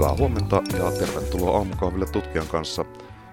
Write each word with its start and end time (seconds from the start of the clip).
Hyvää 0.00 0.16
huomenta 0.16 0.56
ja 0.56 0.92
tervetuloa 0.98 1.56
aamukahville 1.58 2.06
tutkijan 2.06 2.46
kanssa. 2.46 2.84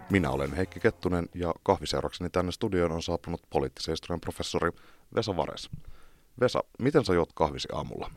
Minä 0.09 0.29
olen 0.29 0.53
Heikki 0.53 0.79
Kettunen 0.79 1.29
ja 1.35 1.53
kahviseurakseni 1.63 2.29
tänne 2.29 2.51
studioon 2.51 2.91
on 2.91 3.01
saapunut 3.01 3.41
poliittisen 3.49 3.91
historian 3.91 4.21
professori 4.21 4.71
Vesa 5.15 5.37
Vares. 5.37 5.69
Vesa, 6.39 6.63
miten 6.79 7.05
sä 7.05 7.13
juot 7.13 7.33
kahvisi 7.33 7.67
aamulla? 7.71 8.11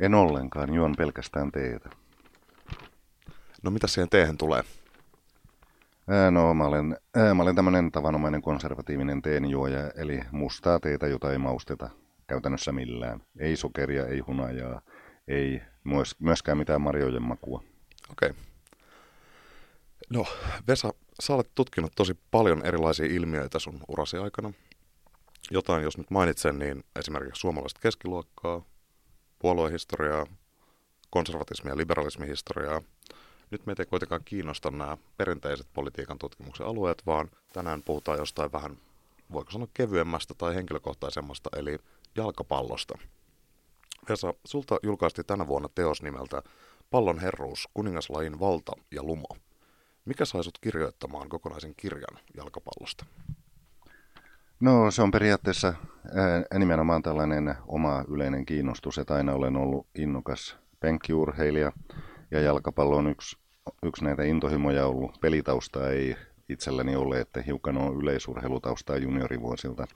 En 0.00 0.14
ollenkaan, 0.14 0.74
juon 0.74 0.94
pelkästään 0.98 1.52
teetä. 1.52 1.90
No 3.62 3.70
mitä 3.70 3.86
siihen 3.86 4.08
teehen 4.08 4.38
tulee? 4.38 4.62
Ää, 6.08 6.30
no 6.30 6.54
mä 6.54 6.64
olen, 6.64 6.96
ää, 7.14 7.34
mä 7.34 7.42
olen 7.42 7.56
tämmöinen 7.56 7.92
tavanomainen 7.92 8.42
konservatiivinen 8.42 9.22
teenjuoja, 9.22 9.90
eli 9.96 10.20
mustaa 10.30 10.80
teetä, 10.80 11.06
jota 11.06 11.32
ei 11.32 11.38
mausteta 11.38 11.90
käytännössä 12.26 12.72
millään. 12.72 13.20
Ei 13.38 13.56
sokeria, 13.56 14.06
ei 14.06 14.18
hunajaa, 14.18 14.80
ei 15.28 15.62
myöskään 16.20 16.58
mitään 16.58 16.80
marjojen 16.80 17.22
makua. 17.22 17.62
Okei. 18.10 18.30
Okay. 18.30 18.42
No, 20.10 20.26
Vesa, 20.68 20.94
sä 21.22 21.34
olet 21.34 21.50
tutkinut 21.54 21.92
tosi 21.96 22.18
paljon 22.30 22.66
erilaisia 22.66 23.06
ilmiöitä 23.06 23.58
sun 23.58 23.80
urasi 23.88 24.16
aikana. 24.16 24.52
Jotain, 25.50 25.82
jos 25.82 25.98
nyt 25.98 26.10
mainitsen, 26.10 26.58
niin 26.58 26.84
esimerkiksi 26.96 27.40
suomalaista 27.40 27.80
keskiluokkaa, 27.80 28.62
puoluehistoriaa, 29.38 30.26
konservatismia 31.10 31.72
ja 31.72 31.76
liberalismihistoriaa. 31.76 32.82
Nyt 33.50 33.66
meitä 33.66 33.82
ei 33.82 33.86
kuitenkaan 33.86 34.24
kiinnosta 34.24 34.70
nämä 34.70 34.96
perinteiset 35.16 35.66
politiikan 35.72 36.18
tutkimuksen 36.18 36.66
alueet, 36.66 37.02
vaan 37.06 37.30
tänään 37.52 37.82
puhutaan 37.82 38.18
jostain 38.18 38.52
vähän, 38.52 38.78
voiko 39.32 39.50
sanoa 39.50 39.68
kevyemmästä 39.74 40.34
tai 40.34 40.54
henkilökohtaisemmasta, 40.54 41.50
eli 41.56 41.78
jalkapallosta. 42.16 42.98
Vesa, 44.08 44.34
sulta 44.44 44.78
julkaisti 44.82 45.24
tänä 45.24 45.46
vuonna 45.46 45.68
teos 45.74 46.02
nimeltä 46.02 46.42
Pallon 46.90 47.18
herruus, 47.18 47.68
kuningaslajin 47.74 48.40
valta 48.40 48.72
ja 48.90 49.02
lumo. 49.02 49.26
Mikä 50.04 50.24
sai 50.24 50.44
sut 50.44 50.58
kirjoittamaan 50.60 51.28
kokonaisen 51.28 51.74
kirjan 51.76 52.18
jalkapallosta? 52.36 53.06
No 54.60 54.90
se 54.90 55.02
on 55.02 55.10
periaatteessa 55.10 55.74
ää, 56.14 56.58
nimenomaan 56.58 57.02
tällainen 57.02 57.54
oma 57.66 58.04
yleinen 58.08 58.46
kiinnostus, 58.46 58.98
että 58.98 59.14
aina 59.14 59.32
olen 59.32 59.56
ollut 59.56 59.86
innokas 59.94 60.56
penkkiurheilija 60.80 61.72
ja 62.30 62.40
jalkapallo 62.40 62.96
on 62.96 63.06
yksi, 63.06 63.36
yksi 63.82 64.04
näitä 64.04 64.22
intohimoja 64.22 64.86
ollut. 64.86 65.20
Pelitausta 65.20 65.90
ei 65.90 66.16
itselläni 66.48 66.96
ole, 66.96 67.20
että 67.20 67.42
hiukan 67.42 67.78
on 67.78 67.96
yleisurheilutaustaa 67.96 68.96
juniorivuosilta. 68.96 69.86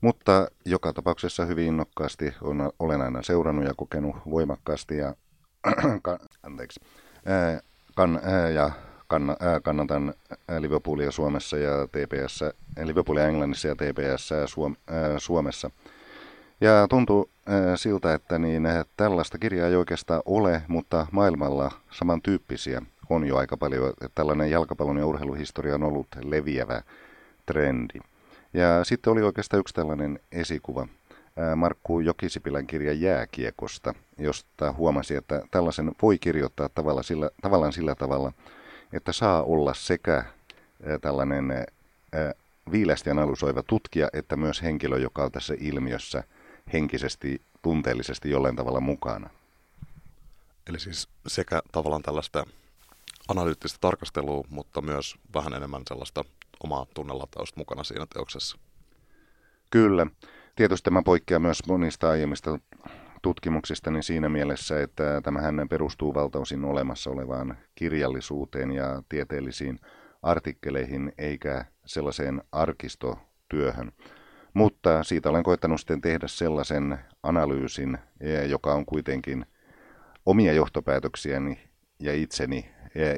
Mutta 0.00 0.48
joka 0.64 0.92
tapauksessa 0.92 1.44
hyvin 1.44 1.66
innokkaasti 1.66 2.34
on, 2.42 2.72
olen 2.78 3.00
aina 3.02 3.22
seurannut 3.22 3.64
ja 3.64 3.74
kokenut 3.76 4.16
voimakkaasti 4.30 4.96
ja, 4.96 5.14
ka, 6.02 6.18
anteeksi, 6.42 6.80
ää, 7.26 7.60
kan, 7.94 8.20
ää, 8.24 8.48
ja 8.48 8.70
kann, 9.08 9.30
ää, 9.30 9.60
kannatan 9.60 10.14
Liverpoolia 10.58 11.10
Suomessa 11.10 11.56
ja 11.58 11.86
TPS, 11.86 12.44
Liverpoolia 12.84 13.26
Englannissa 13.26 13.68
ja 13.68 13.74
TPS 13.74 14.30
Suom, 14.46 14.76
ää, 14.86 15.18
Suomessa. 15.18 15.70
Ja 16.60 16.86
tuntuu 16.88 17.30
ää, 17.46 17.76
siltä, 17.76 18.14
että 18.14 18.38
niin, 18.38 18.68
tällaista 18.96 19.38
kirjaa 19.38 19.68
ei 19.68 19.76
oikeastaan 19.76 20.22
ole, 20.24 20.62
mutta 20.68 21.06
maailmalla 21.12 21.70
samantyyppisiä 21.90 22.82
on 23.10 23.26
jo 23.26 23.36
aika 23.36 23.56
paljon. 23.56 23.92
Tällainen 24.14 24.50
jalkapallon 24.50 24.98
ja 24.98 25.06
urheiluhistoria 25.06 25.74
on 25.74 25.82
ollut 25.82 26.06
leviävä 26.24 26.82
trendi. 27.46 28.00
Ja 28.52 28.84
sitten 28.84 29.12
oli 29.12 29.22
oikeastaan 29.22 29.60
yksi 29.60 29.74
tällainen 29.74 30.20
esikuva, 30.32 30.88
Markku 31.56 32.00
Jokisipilän 32.00 32.66
kirja 32.66 32.92
Jääkiekosta, 32.92 33.94
josta 34.18 34.72
huomasi, 34.72 35.14
että 35.14 35.42
tällaisen 35.50 35.92
voi 36.02 36.18
kirjoittaa 36.18 36.68
tavalla 36.68 37.02
sillä, 37.02 37.30
tavallaan 37.42 37.72
sillä 37.72 37.94
tavalla, 37.94 38.32
että 38.92 39.12
saa 39.12 39.42
olla 39.42 39.74
sekä 39.74 40.24
tällainen 41.00 41.66
viileästi 42.72 43.10
analysoiva 43.10 43.62
tutkija, 43.62 44.08
että 44.12 44.36
myös 44.36 44.62
henkilö, 44.62 44.98
joka 44.98 45.24
on 45.24 45.32
tässä 45.32 45.54
ilmiössä 45.58 46.24
henkisesti, 46.72 47.42
tunteellisesti 47.62 48.30
jollain 48.30 48.56
tavalla 48.56 48.80
mukana. 48.80 49.30
Eli 50.66 50.80
siis 50.80 51.08
sekä 51.26 51.62
tavallaan 51.72 52.02
tällaista 52.02 52.46
analyyttistä 53.28 53.78
tarkastelua, 53.80 54.44
mutta 54.48 54.80
myös 54.80 55.16
vähän 55.34 55.54
enemmän 55.54 55.82
sellaista 55.88 56.24
omaa 56.64 56.86
tunnelatausta 56.94 57.60
mukana 57.60 57.84
siinä 57.84 58.06
teoksessa. 58.14 58.58
Kyllä. 59.70 60.06
Tietysti 60.56 60.84
tämä 60.84 61.02
poikkeaa 61.02 61.40
myös 61.40 61.62
monista 61.68 62.10
aiemmista 62.10 62.58
tutkimuksista 63.22 63.90
niin 63.90 64.02
siinä 64.02 64.28
mielessä, 64.28 64.82
että 64.82 65.20
tämähän 65.24 65.66
perustuu 65.70 66.14
valtaosin 66.14 66.64
olemassa 66.64 67.10
olevaan 67.10 67.58
kirjallisuuteen 67.74 68.72
ja 68.72 69.02
tieteellisiin 69.08 69.78
artikkeleihin 70.22 71.12
eikä 71.18 71.64
sellaiseen 71.86 72.42
arkistotyöhön. 72.52 73.92
Mutta 74.54 75.02
siitä 75.02 75.30
olen 75.30 75.42
koittanut 75.42 75.80
sitten 75.80 76.00
tehdä 76.00 76.28
sellaisen 76.28 76.98
analyysin, 77.22 77.98
joka 78.48 78.74
on 78.74 78.86
kuitenkin 78.86 79.46
omia 80.26 80.52
johtopäätöksiäni 80.52 81.60
ja 82.00 82.14
itseni 82.14 82.70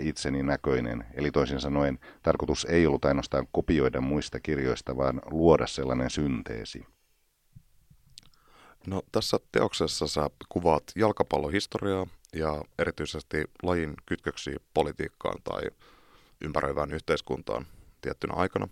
itseni 0.03 0.43
näköinen. 0.43 1.05
Eli 1.15 1.31
toisin 1.31 1.61
sanoen 1.61 1.99
tarkoitus 2.23 2.65
ei 2.65 2.87
ollut 2.87 3.05
ainoastaan 3.05 3.47
kopioida 3.53 4.01
muista 4.01 4.41
kirjoista, 4.41 4.97
vaan 4.97 5.23
luoda 5.31 5.67
sellainen 5.67 6.11
synteesi. 6.11 6.87
No, 8.87 9.03
tässä 9.13 9.37
teoksessa 9.53 10.07
sä 10.07 10.31
kuvaat 10.49 10.83
jalkapallohistoriaa 10.97 12.07
ja 12.33 12.63
erityisesti 12.79 13.45
lajin 13.63 13.95
kytköksiä 14.07 14.57
politiikkaan 14.75 15.43
tai 15.45 15.63
ympäröivään 16.41 16.93
yhteiskuntaan 16.93 17.67
tiettynä 18.01 18.35
aikana. 18.35 18.69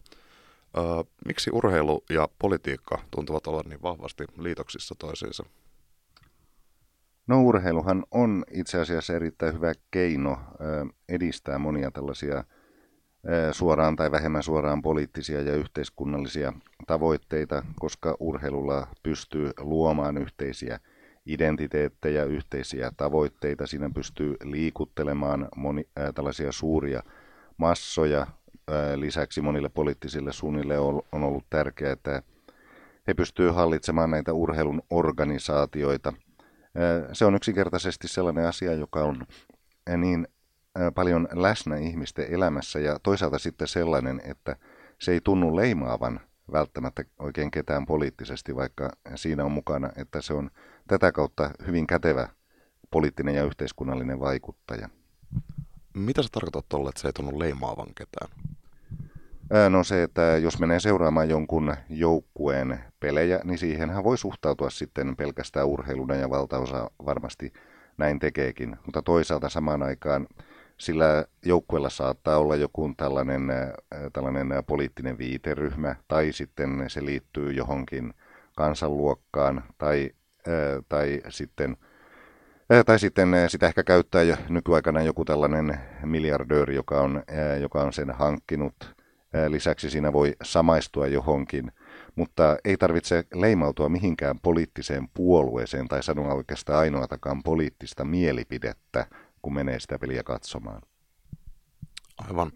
Öö, 0.78 0.84
miksi 1.26 1.50
urheilu 1.52 2.04
ja 2.10 2.28
politiikka 2.38 2.98
tuntuvat 3.10 3.46
olla 3.46 3.62
niin 3.66 3.82
vahvasti 3.82 4.24
liitoksissa 4.38 4.94
toisiinsa? 4.98 5.44
No 7.30 7.42
urheiluhan 7.42 8.04
on 8.10 8.44
itse 8.50 8.80
asiassa 8.80 9.14
erittäin 9.14 9.54
hyvä 9.54 9.72
keino 9.90 10.38
edistää 11.08 11.58
monia 11.58 11.90
tällaisia 11.90 12.44
suoraan 13.52 13.96
tai 13.96 14.10
vähemmän 14.10 14.42
suoraan 14.42 14.82
poliittisia 14.82 15.40
ja 15.40 15.54
yhteiskunnallisia 15.54 16.52
tavoitteita, 16.86 17.62
koska 17.80 18.16
urheilulla 18.20 18.86
pystyy 19.02 19.50
luomaan 19.60 20.18
yhteisiä 20.18 20.80
identiteettejä, 21.26 22.24
yhteisiä 22.24 22.92
tavoitteita. 22.96 23.66
Siinä 23.66 23.90
pystyy 23.94 24.36
liikuttelemaan 24.44 25.48
moni, 25.56 25.88
äh, 25.98 26.14
tällaisia 26.14 26.52
suuria 26.52 27.02
massoja. 27.56 28.20
Äh, 28.20 28.28
lisäksi 28.94 29.40
monille 29.40 29.68
poliittisille 29.68 30.32
suunnille 30.32 30.78
on, 30.78 31.02
on 31.12 31.24
ollut 31.24 31.44
tärkeää, 31.50 31.92
että 31.92 32.22
he 33.06 33.14
pystyvät 33.14 33.54
hallitsemaan 33.54 34.10
näitä 34.10 34.32
urheilun 34.32 34.82
organisaatioita– 34.90 36.12
se 37.12 37.24
on 37.24 37.34
yksinkertaisesti 37.34 38.08
sellainen 38.08 38.46
asia, 38.46 38.72
joka 38.72 39.04
on 39.04 39.26
niin 39.96 40.28
paljon 40.94 41.28
läsnä 41.32 41.76
ihmisten 41.76 42.26
elämässä 42.34 42.78
ja 42.78 42.98
toisaalta 43.02 43.38
sitten 43.38 43.68
sellainen, 43.68 44.20
että 44.24 44.56
se 44.98 45.12
ei 45.12 45.20
tunnu 45.24 45.56
leimaavan 45.56 46.20
välttämättä 46.52 47.04
oikein 47.18 47.50
ketään 47.50 47.86
poliittisesti, 47.86 48.56
vaikka 48.56 48.90
siinä 49.14 49.44
on 49.44 49.52
mukana, 49.52 49.90
että 49.96 50.22
se 50.22 50.32
on 50.32 50.50
tätä 50.88 51.12
kautta 51.12 51.50
hyvin 51.66 51.86
kätevä 51.86 52.28
poliittinen 52.90 53.34
ja 53.34 53.44
yhteiskunnallinen 53.44 54.20
vaikuttaja. 54.20 54.88
Mitä 55.94 56.22
sä 56.22 56.28
tarkoitat 56.32 56.68
tuolla, 56.68 56.88
että 56.88 57.00
se 57.00 57.08
ei 57.08 57.12
tunnu 57.12 57.38
leimaavan 57.38 57.94
ketään? 57.94 58.30
No 59.70 59.84
se, 59.84 60.02
että 60.02 60.22
jos 60.22 60.58
menee 60.58 60.80
seuraamaan 60.80 61.28
jonkun 61.28 61.74
joukkueen 61.88 62.80
pelejä, 63.00 63.40
niin 63.44 63.58
siihenhän 63.58 64.04
voi 64.04 64.18
suhtautua 64.18 64.70
sitten 64.70 65.16
pelkästään 65.16 65.66
urheiluna 65.66 66.14
ja 66.14 66.30
valtaosa 66.30 66.90
varmasti 67.06 67.52
näin 67.98 68.18
tekeekin. 68.18 68.76
Mutta 68.86 69.02
toisaalta 69.02 69.48
samaan 69.48 69.82
aikaan 69.82 70.26
sillä 70.76 71.24
joukkueella 71.44 71.90
saattaa 71.90 72.38
olla 72.38 72.56
joku 72.56 72.90
tällainen, 72.96 73.52
tällainen 74.12 74.48
poliittinen 74.66 75.18
viiteryhmä 75.18 75.96
tai 76.08 76.32
sitten 76.32 76.84
se 76.88 77.04
liittyy 77.04 77.52
johonkin 77.52 78.14
kansanluokkaan 78.56 79.64
tai, 79.78 80.10
tai 80.88 81.20
sitten 81.28 81.76
tai 82.86 82.98
sitten 82.98 83.28
sitä 83.48 83.66
ehkä 83.66 83.82
käyttää 83.82 84.22
jo 84.22 84.36
nykyaikana 84.48 85.02
joku 85.02 85.24
tällainen 85.24 85.80
miljardööri, 86.04 86.74
joka 86.74 87.00
on, 87.00 87.22
joka 87.60 87.82
on 87.82 87.92
sen 87.92 88.10
hankkinut 88.10 88.99
Lisäksi 89.48 89.90
siinä 89.90 90.12
voi 90.12 90.36
samaistua 90.42 91.06
johonkin, 91.06 91.72
mutta 92.14 92.56
ei 92.64 92.76
tarvitse 92.76 93.24
leimautua 93.34 93.88
mihinkään 93.88 94.40
poliittiseen 94.40 95.08
puolueeseen 95.14 95.88
tai 95.88 96.02
sanoa 96.02 96.34
oikeastaan 96.34 96.78
ainoatakaan 96.78 97.42
poliittista 97.42 98.04
mielipidettä, 98.04 99.06
kun 99.42 99.54
menee 99.54 99.80
sitä 99.80 99.98
peliä 99.98 100.22
katsomaan. 100.22 100.82
Aivan. 102.28 102.52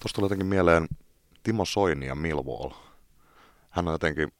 Tuosta 0.00 0.14
tuli 0.14 0.24
jotenkin 0.24 0.46
mieleen 0.46 0.88
Timo 1.42 1.64
Soini 1.64 2.06
ja 2.06 2.14
Millwall. 2.14 2.70
Hän 3.70 3.88
on 3.88 3.94
jotenkin 3.94 4.32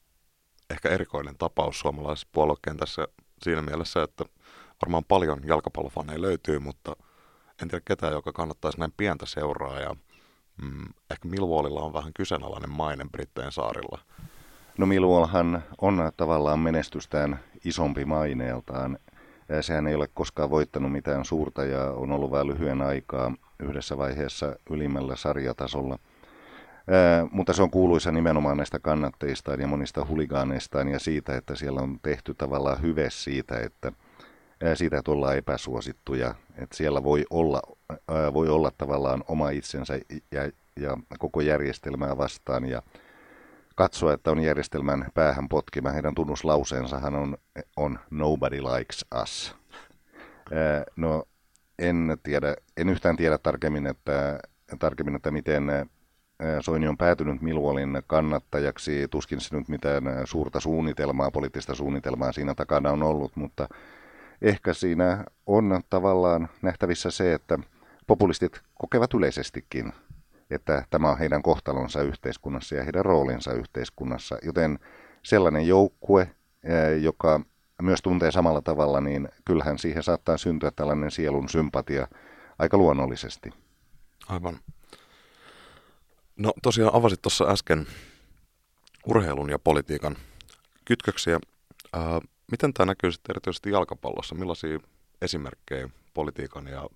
ehkä 0.71 0.89
erikoinen 0.89 1.39
tapaus 1.39 1.81
suomalaisessa 1.81 2.29
puoluekentässä 2.33 3.09
siinä 3.43 3.63
mielessä, 3.63 4.03
että 4.03 4.25
varmaan 4.83 5.05
paljon 5.05 5.41
jalkapallofaneja 5.45 6.23
löytyy, 6.23 6.59
mutta 6.59 6.97
en 7.63 7.69
tiedä 7.69 7.83
ketään, 7.85 8.13
joka 8.13 8.33
kannattaisi 8.33 8.79
näin 8.79 8.93
pientä 8.97 9.27
seuraa 9.27 9.81
ja 9.81 9.97
mm, 10.63 10.85
ehkä 11.11 11.29
Millwallilla 11.29 11.81
on 11.81 11.93
vähän 11.93 12.13
kyseenalainen 12.15 12.71
maine 12.71 13.05
Britteen 13.13 13.53
saarilla. 13.53 13.99
No 14.79 14.87
Millwallhan 14.87 15.63
on 15.81 16.13
tavallaan 16.17 16.59
menestystään 16.59 17.41
isompi 17.65 18.05
maineeltaan. 18.05 18.99
Sehän 19.61 19.87
ei 19.87 19.95
ole 19.95 20.09
koskaan 20.15 20.51
voittanut 20.51 20.93
mitään 20.93 21.25
suurta 21.25 21.65
ja 21.65 21.91
on 21.91 22.13
ollut 22.13 22.31
vain 22.31 22.47
lyhyen 22.47 22.83
aikaa 22.83 23.35
yhdessä 23.61 23.99
vaiheessa 23.99 24.57
ylimmällä 24.71 25.17
sarjatasolla. 25.17 25.99
Ää, 26.89 27.27
mutta 27.31 27.53
se 27.53 27.63
on 27.63 27.71
kuuluisa 27.71 28.13
nimenomaan 28.13 28.57
näistä 28.57 28.79
kannatteistaan 28.79 29.61
ja 29.61 29.67
monista 29.67 30.07
huligaaneistaan 30.09 30.89
ja 30.89 30.99
siitä, 30.99 31.37
että 31.37 31.55
siellä 31.55 31.81
on 31.81 31.99
tehty 32.03 32.35
tavallaan 32.35 32.83
hyve 32.83 33.11
siitä, 33.11 33.59
että 33.59 33.93
siitä, 34.75 34.99
että 34.99 35.11
ollaan 35.11 35.37
epäsuosittuja. 35.37 36.35
Että 36.57 36.77
siellä 36.77 37.05
voi 37.05 37.25
olla, 37.31 37.63
voi 38.35 38.49
olla 38.49 38.73
tavallaan 38.79 39.25
oma 39.29 39.51
itsensä 39.51 39.95
ja, 40.33 40.43
ja 40.81 40.97
koko 41.19 41.41
järjestelmää 41.41 42.17
vastaan 42.17 42.69
ja 42.69 42.83
katsoa, 43.75 44.13
että 44.13 44.31
on 44.31 44.41
järjestelmän 44.41 45.07
päähän 45.15 45.49
potkima. 45.49 45.91
Heidän 45.91 46.15
tunnuslauseensahan 46.15 47.15
on, 47.15 47.37
on 47.77 47.99
nobody 48.11 48.63
likes 48.63 49.07
us. 49.23 49.57
No 50.97 51.25
en, 51.79 52.17
tiedä, 52.23 52.57
en 52.77 52.89
yhtään 52.89 53.17
tiedä 53.17 53.39
tarkemmin, 53.39 53.87
että, 53.87 54.41
tarkemmin, 54.79 55.17
että 55.17 55.31
miten 55.31 55.65
Soini 56.61 56.89
on 56.89 56.97
päätynyt 56.97 57.43
Milwallin 57.43 58.03
kannattajaksi. 58.07 59.09
Tuskin 59.11 59.41
se 59.41 59.57
nyt 59.57 59.69
mitään 59.69 60.05
suurta 60.25 60.61
suunnitelmaa, 60.61 61.31
poliittista 61.31 61.75
suunnitelmaa 61.75 62.33
siinä 62.33 62.55
takana 62.55 62.91
on 62.91 63.03
ollut, 63.03 63.37
mutta 63.37 63.69
ehkä 64.43 64.75
siinä 64.75 65.25
on 65.47 65.81
tavallaan 65.91 66.49
nähtävissä 66.63 67.11
se, 67.11 67.35
että 67.35 67.59
populistit 68.07 68.61
kokevat 68.75 69.15
yleisestikin, 69.15 69.93
että 70.51 70.85
tämä 70.91 71.11
on 71.11 71.19
heidän 71.19 71.43
kohtalonsa 71.43 72.03
yhteiskunnassa 72.03 72.75
ja 72.75 72.85
heidän 72.85 73.05
roolinsa 73.05 73.53
yhteiskunnassa. 73.53 74.39
Joten 74.43 74.79
sellainen 75.23 75.67
joukkue, 75.67 76.35
joka 77.01 77.41
myös 77.83 78.03
tuntee 78.03 78.33
samalla 78.33 78.63
tavalla, 78.63 79.01
niin 79.01 79.29
kyllähän 79.45 79.79
siihen 79.79 80.03
saattaa 80.03 80.37
syntyä 80.37 80.71
tällainen 80.71 81.11
sielun 81.11 81.49
sympatia 81.49 82.09
aika 82.59 82.77
luonnollisesti. 82.77 83.51
Aivan. 84.29 84.59
No 86.37 86.53
tosiaan 86.63 86.95
avasit 86.95 87.23
tuossa 87.23 87.45
äsken 87.45 87.87
urheilun 89.07 89.51
ja 89.51 89.59
politiikan 89.59 90.17
kytköksiä. 90.85 91.41
Ää, 91.93 92.21
miten 92.51 92.75
tämä 92.75 92.87
näkyy 92.87 93.13
sitten 93.13 93.33
erityisesti 93.33 93.71
jalkapallossa? 93.71 94.35
Millaisia 94.35 94.79
esimerkkejä 95.23 95.89
politiikan 96.15 96.67
ja 96.67 96.87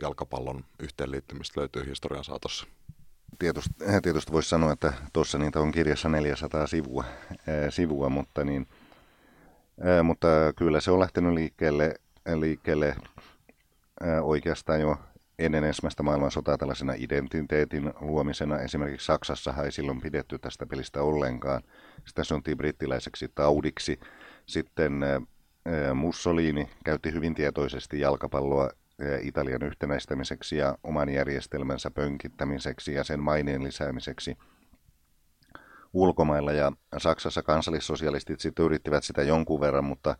jalkapallon 0.00 0.64
yhteenliittymistä 0.78 1.60
löytyy 1.60 1.86
historian 1.86 2.24
saatossa? 2.24 2.66
Tietysti, 3.38 3.70
tietysti 4.02 4.32
voisi 4.32 4.48
sanoa, 4.48 4.72
että 4.72 4.92
tuossa 5.12 5.38
niitä 5.38 5.60
on 5.60 5.72
kirjassa 5.72 6.08
400 6.08 6.66
sivua, 6.66 7.04
ää, 7.48 7.70
sivua 7.70 8.08
mutta 8.08 8.44
niin, 8.44 8.66
mutta 10.02 10.26
kyllä 10.56 10.80
se 10.80 10.90
on 10.90 11.00
lähtenyt 11.00 11.34
liikkeelle, 11.34 11.94
liikkeelle 12.36 12.96
oikeastaan 14.22 14.80
jo 14.80 14.96
ennen 15.38 15.64
ensimmäistä 15.64 16.02
maailmansotaa 16.02 16.58
tällaisena 16.58 16.92
identiteetin 16.96 17.92
luomisena. 18.00 18.58
Esimerkiksi 18.58 19.06
Saksassa 19.06 19.54
ei 19.64 19.72
silloin 19.72 20.00
pidetty 20.00 20.38
tästä 20.38 20.66
pelistä 20.66 21.02
ollenkaan. 21.02 21.62
Sitä 22.06 22.24
sanottiin 22.24 22.56
brittiläiseksi 22.56 23.28
taudiksi. 23.34 24.00
Sitten 24.46 25.00
Mussolini 25.94 26.70
käytti 26.84 27.12
hyvin 27.12 27.34
tietoisesti 27.34 28.00
jalkapalloa 28.00 28.70
Italian 29.22 29.62
yhtenäistämiseksi 29.62 30.56
ja 30.56 30.78
oman 30.82 31.08
järjestelmänsä 31.08 31.90
pönkittämiseksi 31.90 32.94
ja 32.94 33.04
sen 33.04 33.20
maineen 33.20 33.64
lisäämiseksi– 33.64 34.36
ulkomailla 35.92 36.52
ja 36.52 36.72
Saksassa 36.98 37.42
kansallissosialistit 37.42 38.40
sitten 38.40 38.64
yrittivät 38.64 39.04
sitä 39.04 39.22
jonkun 39.22 39.60
verran, 39.60 39.84
mutta 39.84 40.16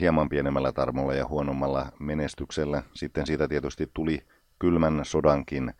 hieman 0.00 0.28
pienemmällä 0.28 0.72
tarmolla 0.72 1.14
ja 1.14 1.26
huonommalla 1.28 1.86
menestyksellä. 1.98 2.82
Sitten 2.94 3.26
siitä 3.26 3.48
tietysti 3.48 3.90
tuli 3.94 4.22
kylmän 4.58 5.00
sodankin 5.04 5.74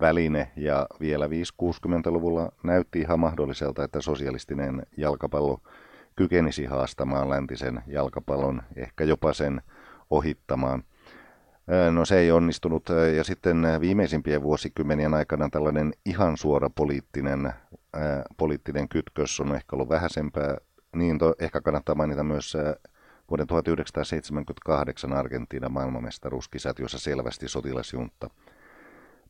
väline 0.00 0.52
ja 0.56 0.86
vielä 1.00 1.26
5-60-luvulla 1.26 2.52
näytti 2.64 3.00
ihan 3.00 3.20
mahdolliselta, 3.20 3.84
että 3.84 4.00
sosialistinen 4.00 4.86
jalkapallo 4.96 5.60
kykenisi 6.16 6.64
haastamaan 6.64 7.30
läntisen 7.30 7.82
jalkapallon, 7.86 8.62
ehkä 8.76 9.04
jopa 9.04 9.32
sen 9.32 9.62
ohittamaan. 10.10 10.82
No 11.90 12.04
se 12.04 12.18
ei 12.18 12.30
onnistunut 12.30 12.88
ja 13.16 13.24
sitten 13.24 13.66
viimeisimpien 13.80 14.42
vuosikymmenien 14.42 15.14
aikana 15.14 15.48
tällainen 15.48 15.92
ihan 16.06 16.36
suora 16.36 16.70
poliittinen, 16.70 17.52
poliittinen 18.36 18.88
kytkös 18.88 19.40
on 19.40 19.54
ehkä 19.54 19.76
ollut 19.76 19.88
vähäisempää. 19.88 20.56
Niin 20.96 21.18
to, 21.18 21.34
ehkä 21.38 21.60
kannattaa 21.60 21.94
mainita 21.94 22.24
myös 22.24 22.56
vuoden 23.30 23.46
1978 23.46 25.12
Argentiinan 25.12 25.72
maailmanmestaruuskisat, 25.72 26.78
jossa 26.78 26.98
selvästi 26.98 27.48
sotilasjuntta 27.48 28.30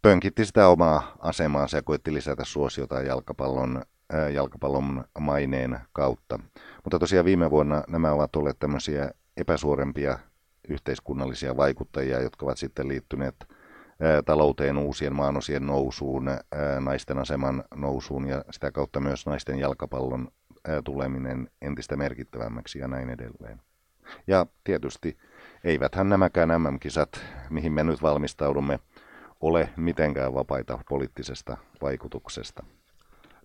pönkitti 0.03 0.45
sitä 0.45 0.69
omaa 0.69 1.17
asemaansa 1.19 1.77
ja 1.77 1.83
koitti 1.83 2.15
lisätä 2.15 2.45
suosiota 2.45 3.03
jalkapallon, 3.03 3.83
jalkapallon 4.33 5.05
maineen 5.21 5.79
kautta. 5.93 6.39
Mutta 6.85 6.99
tosiaan 6.99 7.25
viime 7.25 7.51
vuonna 7.51 7.83
nämä 7.89 8.13
ovat 8.13 8.37
olleet 8.37 8.59
tämmöisiä 8.59 9.11
epäsuorempia 9.37 10.19
yhteiskunnallisia 10.69 11.57
vaikuttajia, 11.57 12.21
jotka 12.21 12.47
ovat 12.47 12.59
sitten 12.59 12.89
liittyneet 12.89 13.35
talouteen, 14.25 14.79
uusien 14.79 15.15
maanosien 15.15 15.67
nousuun, 15.67 16.31
naisten 16.81 17.19
aseman 17.19 17.65
nousuun 17.75 18.29
ja 18.29 18.45
sitä 18.51 18.71
kautta 18.71 19.01
myös 19.01 19.27
naisten 19.27 19.59
jalkapallon 19.59 20.29
tuleminen 20.85 21.51
entistä 21.61 21.97
merkittävämmäksi 21.97 22.79
ja 22.79 22.89
näin 22.89 23.11
edelleen. 23.11 23.61
Ja 24.27 24.47
tietysti 24.65 25.19
eiväthän 25.65 26.09
nämäkään 26.09 26.63
MM-kisat, 26.63 27.21
mihin 27.51 27.73
me 27.73 27.85
nyt 27.85 28.03
valmistaudumme, 28.03 28.79
ole 29.41 29.69
mitenkään 29.77 30.35
vapaita 30.35 30.79
poliittisesta 30.89 31.57
vaikutuksesta. 31.83 32.65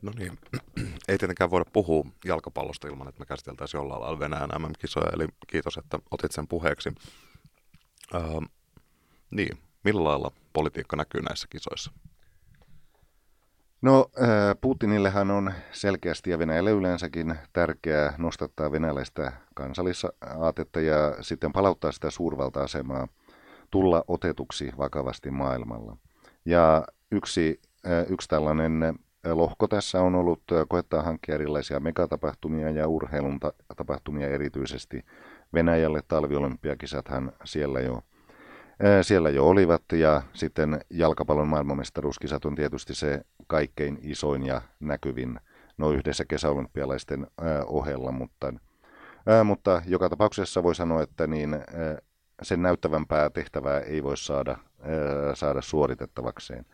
No 0.01 0.11
niin, 0.17 0.39
ei 1.07 1.17
tietenkään 1.17 1.51
voida 1.51 1.65
puhua 1.73 2.05
jalkapallosta 2.25 2.88
ilman, 2.88 3.07
että 3.07 3.19
me 3.19 3.25
käsiteltäisiin 3.25 3.79
jollain 3.79 4.01
lailla 4.01 4.19
Venäjän 4.19 4.49
MM-kisoja, 4.49 5.11
eli 5.13 5.27
kiitos, 5.47 5.77
että 5.77 5.99
otit 6.11 6.31
sen 6.31 6.47
puheeksi. 6.47 6.89
Öö, 8.13 8.21
niin, 9.31 9.57
millä 9.83 10.04
lailla 10.04 10.31
politiikka 10.54 10.95
näkyy 10.95 11.21
näissä 11.21 11.47
kisoissa? 11.49 11.92
No, 13.81 14.09
Putinillehan 14.61 15.31
on 15.31 15.54
selkeästi 15.71 16.30
ja 16.30 16.39
Venäjälle 16.39 16.71
yleensäkin 16.71 17.35
tärkeää 17.54 18.13
nostattaa 18.18 18.71
venäläistä 18.71 19.31
kansallisaatetta 19.56 20.81
ja 20.81 21.16
sitten 21.21 21.54
palauttaa 21.54 21.92
sitä 21.92 22.11
suurvalta-asemaa 22.11 23.07
tulla 23.71 24.04
otetuksi 24.07 24.71
vakavasti 24.77 25.31
maailmalla. 25.31 25.97
Ja 26.45 26.85
yksi, 27.11 27.61
yksi 28.09 28.30
tällainen 28.30 28.99
lohko 29.34 29.68
tässä 29.68 30.02
on 30.02 30.16
ollut 30.16 30.42
koettaa 30.68 31.02
hankkia 31.02 31.36
erilaisia 31.36 31.80
megatapahtumia 31.80 32.69
ja 32.69 32.88
urheilun 32.88 33.40
tapahtumia 33.78 34.30
erityisesti 34.30 35.06
Venäjälle. 35.54 36.02
Talviolympiakisathan 36.07 37.31
siellä 37.44 37.80
jo, 37.80 38.02
siellä 39.02 39.30
jo 39.30 39.48
olivat 39.48 39.84
ja 39.92 40.22
sitten 40.34 40.80
jalkapallon 40.90 41.48
maailmanmestaruuskisat 41.48 42.46
on 42.46 42.56
tietysti 42.56 42.96
se 42.96 43.22
kaikkein 43.48 44.00
isoin 44.02 44.46
ja 44.46 44.62
näkyvin 44.80 45.40
no 45.78 45.92
yhdessä 45.92 46.26
kesäolympialaisten 46.26 47.28
ohella, 47.66 48.12
mutta, 48.12 48.54
mutta 49.44 49.81
joka 49.86 50.10
tapauksessa 50.10 50.64
voi 50.64 50.76
sanoa, 50.76 51.02
että 51.02 51.28
niin 51.28 51.60
sen 52.42 52.62
näyttävämpää 52.62 53.30
tehtävää 53.30 53.80
ei 53.80 54.04
voi 54.04 54.18
saada, 54.18 54.57
saada 55.34 55.62
suoritettavakseen. 55.62 56.66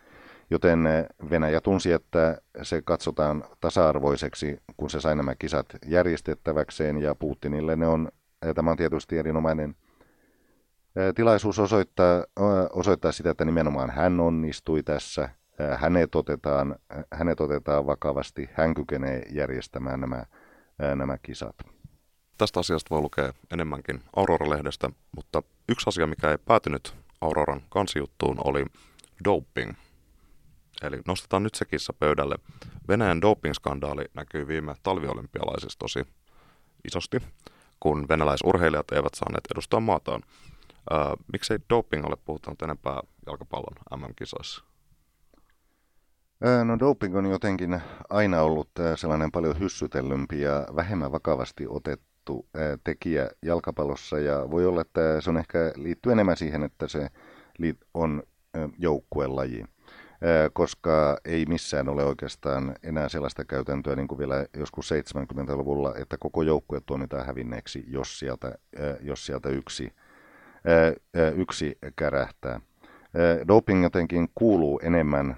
Joten 0.54 0.88
eh, 0.88 1.06
Venäjä 1.30 1.62
tunsi, 1.62 1.92
että 1.92 2.42
se 2.62 2.82
katsotaan 2.82 3.44
tasa-arvoiseksi, 3.60 4.58
kun 4.78 4.90
se 4.90 5.02
sai 5.02 5.16
nämä 5.16 5.36
kisat 5.36 5.66
järjestettäväkseen, 5.86 7.02
ja 7.02 7.16
Putinille 7.16 7.76
ne 7.76 7.88
on, 7.88 8.10
tämä 8.56 8.72
on 8.72 8.78
tietysti 8.78 9.18
erinomainen 9.18 9.76
eh, 10.96 11.14
tilaisuus 11.16 11.60
osoittaa, 11.60 12.24
osoittaa 12.74 13.12
sitä, 13.12 13.30
että 13.30 13.46
nimenomaan 13.46 13.90
hän 13.90 14.20
onnistui 14.20 14.84
tässä, 14.84 15.24
eh, 15.24 15.80
hänet 15.80 16.16
otetaan, 16.16 16.76
hänet 17.14 17.42
otetaan 17.42 17.86
vakavasti, 17.86 18.50
hän 18.54 18.74
kykenee 18.74 19.24
järjestämään 19.32 20.00
nämä, 20.00 20.26
nämä 20.96 21.18
kisat. 21.18 21.56
Tästä 22.38 22.60
asiasta 22.60 22.90
voi 22.90 23.02
lukea 23.02 23.34
enemmänkin 23.52 24.02
Aurora-lehdestä, 24.16 24.90
mutta 25.16 25.44
yksi 25.70 25.90
asia, 25.90 26.08
mikä 26.08 26.32
ei 26.32 26.38
päätynyt 26.38 26.96
Auroran 27.22 27.62
kansijuttuun, 27.70 28.38
oli 28.44 28.66
doping. 29.26 29.74
Eli 30.84 31.02
nostetaan 31.08 31.44
nyt 31.44 31.56
se 31.56 31.66
kissa 31.66 31.94
pöydälle. 31.94 32.36
Venäjän 32.88 33.22
dopingskandaali 33.22 34.06
näkyy 34.14 34.48
viime 34.48 34.74
talviolympialaisissa 34.84 35.80
tosi 35.80 36.08
isosti, 36.86 37.18
kun 37.80 38.06
venäläisurheilijat 38.10 38.92
eivät 38.92 39.14
saaneet 39.14 39.44
edustaa 39.54 39.80
maataan 39.80 40.24
Öö, 40.92 41.00
miksei 41.34 41.58
doping 41.70 42.06
ole 42.06 42.16
puhuttanut 42.26 42.62
enempää 42.62 43.02
jalkapallon 43.26 43.76
MM-kisoissa? 43.98 44.64
No 46.66 46.80
doping 46.80 47.18
on 47.18 47.26
jotenkin 47.26 47.82
aina 48.10 48.42
ollut 48.42 48.70
sellainen 48.96 49.32
paljon 49.32 49.60
hyssytellympi 49.60 50.42
ja 50.42 50.68
vähemmän 50.76 51.12
vakavasti 51.12 51.66
otettu 51.70 52.48
tekijä 52.84 53.30
jalkapallossa 53.42 54.20
ja 54.20 54.52
voi 54.52 54.66
olla, 54.66 54.82
että 54.82 55.22
se 55.22 55.30
on 55.30 55.38
ehkä 55.38 55.74
liittyy 55.76 56.12
enemmän 56.12 56.38
siihen, 56.38 56.64
että 56.64 56.88
se 56.88 57.10
on 57.94 58.24
joukkuelaji 58.78 59.66
koska 60.54 61.18
ei 61.26 61.46
missään 61.46 61.90
ole 61.90 62.04
oikeastaan 62.04 62.76
enää 62.84 63.10
sellaista 63.10 63.46
käytäntöä 63.46 63.96
niin 63.96 64.08
kuin 64.08 64.20
vielä 64.20 64.46
joskus 64.58 64.92
70-luvulla, 64.92 65.94
että 65.96 66.18
koko 66.20 66.42
joukkue 66.42 66.82
tuomitaan 66.86 67.26
hävinneeksi, 67.26 67.86
jos 67.88 68.20
sieltä, 68.20 68.56
jos 69.02 69.26
sieltä 69.26 69.50
yksi, 69.50 69.94
yksi 71.36 71.78
kärähtää. 71.96 72.60
Doping 73.48 73.84
jotenkin 73.84 74.30
kuuluu 74.36 74.80
enemmän 74.84 75.38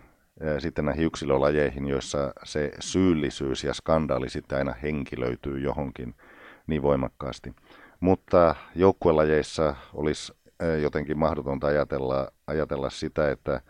sitten 0.60 0.86
näihin 0.86 1.06
yksilölajeihin, 1.06 1.88
joissa 1.88 2.34
se 2.44 2.72
syyllisyys 2.80 3.64
ja 3.64 3.74
skandaali 3.74 4.30
sitten 4.30 4.58
aina 4.58 4.74
henkilöityy 4.84 5.60
johonkin 5.60 6.16
niin 6.68 6.82
voimakkaasti. 6.82 7.54
Mutta 8.00 8.56
joukkuelajeissa 8.76 9.76
olisi 9.94 10.34
jotenkin 10.82 11.20
mahdotonta 11.20 11.68
ajatella, 11.68 12.32
ajatella 12.48 12.90
sitä, 12.90 13.32
että 13.32 13.62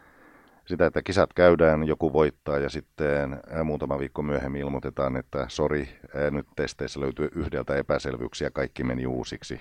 sitä, 0.65 0.85
että 0.85 1.01
kisat 1.01 1.33
käydään, 1.33 1.87
joku 1.87 2.13
voittaa 2.13 2.57
ja 2.57 2.69
sitten 2.69 3.39
muutama 3.63 3.99
viikko 3.99 4.21
myöhemmin 4.21 4.61
ilmoitetaan, 4.61 5.17
että 5.17 5.45
sori, 5.47 5.89
nyt 6.31 6.47
testeissä 6.55 6.99
löytyy 6.99 7.29
yhdeltä 7.35 7.75
epäselvyyksiä, 7.75 8.51
kaikki 8.51 8.83
meni 8.83 9.05
uusiksi. 9.05 9.59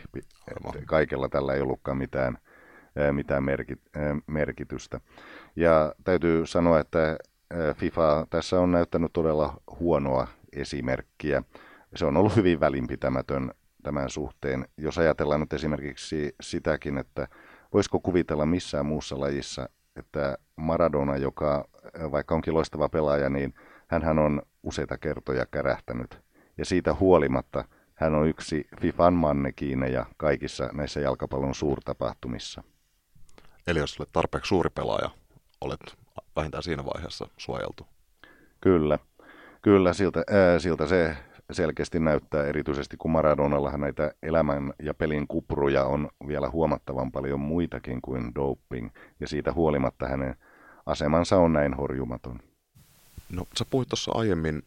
Kaikella 0.86 1.28
tällä 1.28 1.54
ei 1.54 1.60
ollutkaan 1.60 1.96
mitään, 1.98 2.38
mitään 3.12 3.44
merkitystä. 4.26 5.00
Ja 5.56 5.94
täytyy 6.04 6.46
sanoa, 6.46 6.80
että 6.80 7.16
FIFA 7.74 8.26
tässä 8.30 8.60
on 8.60 8.72
näyttänyt 8.72 9.12
todella 9.12 9.60
huonoa 9.80 10.26
esimerkkiä. 10.52 11.42
Se 11.94 12.04
on 12.04 12.16
ollut 12.16 12.36
hyvin 12.36 12.60
välinpitämätön 12.60 13.50
tämän 13.82 14.10
suhteen. 14.10 14.68
Jos 14.76 14.98
ajatellaan 14.98 15.40
nyt 15.40 15.52
esimerkiksi 15.52 16.34
sitäkin, 16.40 16.98
että 16.98 17.28
voisiko 17.72 18.00
kuvitella 18.00 18.46
missään 18.46 18.86
muussa 18.86 19.20
lajissa, 19.20 19.68
että 19.96 20.38
Maradona, 20.56 21.16
joka 21.16 21.68
vaikka 22.10 22.34
onkin 22.34 22.54
loistava 22.54 22.88
pelaaja, 22.88 23.28
niin 23.28 23.54
hän 23.88 24.18
on 24.18 24.42
useita 24.62 24.98
kertoja 24.98 25.46
kärähtänyt. 25.46 26.20
Ja 26.58 26.64
siitä 26.64 26.94
huolimatta 26.94 27.64
hän 27.94 28.14
on 28.14 28.28
yksi 28.28 28.66
FIFAn 28.80 29.14
mannekiineja 29.14 30.06
kaikissa 30.16 30.70
näissä 30.72 31.00
jalkapallon 31.00 31.54
suurtapahtumissa. 31.54 32.62
Eli 33.66 33.78
jos 33.78 34.00
olet 34.00 34.12
tarpeeksi 34.12 34.48
suuri 34.48 34.70
pelaaja, 34.70 35.10
olet 35.60 35.80
vähintään 36.36 36.62
siinä 36.62 36.84
vaiheessa 36.84 37.28
suojeltu. 37.36 37.86
Kyllä, 38.60 38.98
kyllä 39.62 39.92
siltä, 39.92 40.24
ää, 40.30 40.58
siltä 40.58 40.86
se 40.86 41.16
selkeästi 41.50 42.00
näyttää, 42.00 42.44
erityisesti 42.44 42.96
kun 42.96 43.10
Maradonallahan 43.10 43.80
näitä 43.80 44.14
elämän 44.22 44.72
ja 44.82 44.94
pelin 44.94 45.28
kupruja 45.28 45.84
on 45.84 46.08
vielä 46.28 46.50
huomattavan 46.50 47.12
paljon 47.12 47.40
muitakin 47.40 48.02
kuin 48.02 48.34
doping, 48.34 48.90
ja 49.20 49.28
siitä 49.28 49.52
huolimatta 49.52 50.08
hänen 50.08 50.36
asemansa 50.86 51.36
on 51.36 51.52
näin 51.52 51.74
horjumaton. 51.74 52.40
No, 53.32 53.46
sä 53.58 53.64
puhuit 53.70 53.88
tuossa 53.88 54.12
aiemmin 54.14 54.62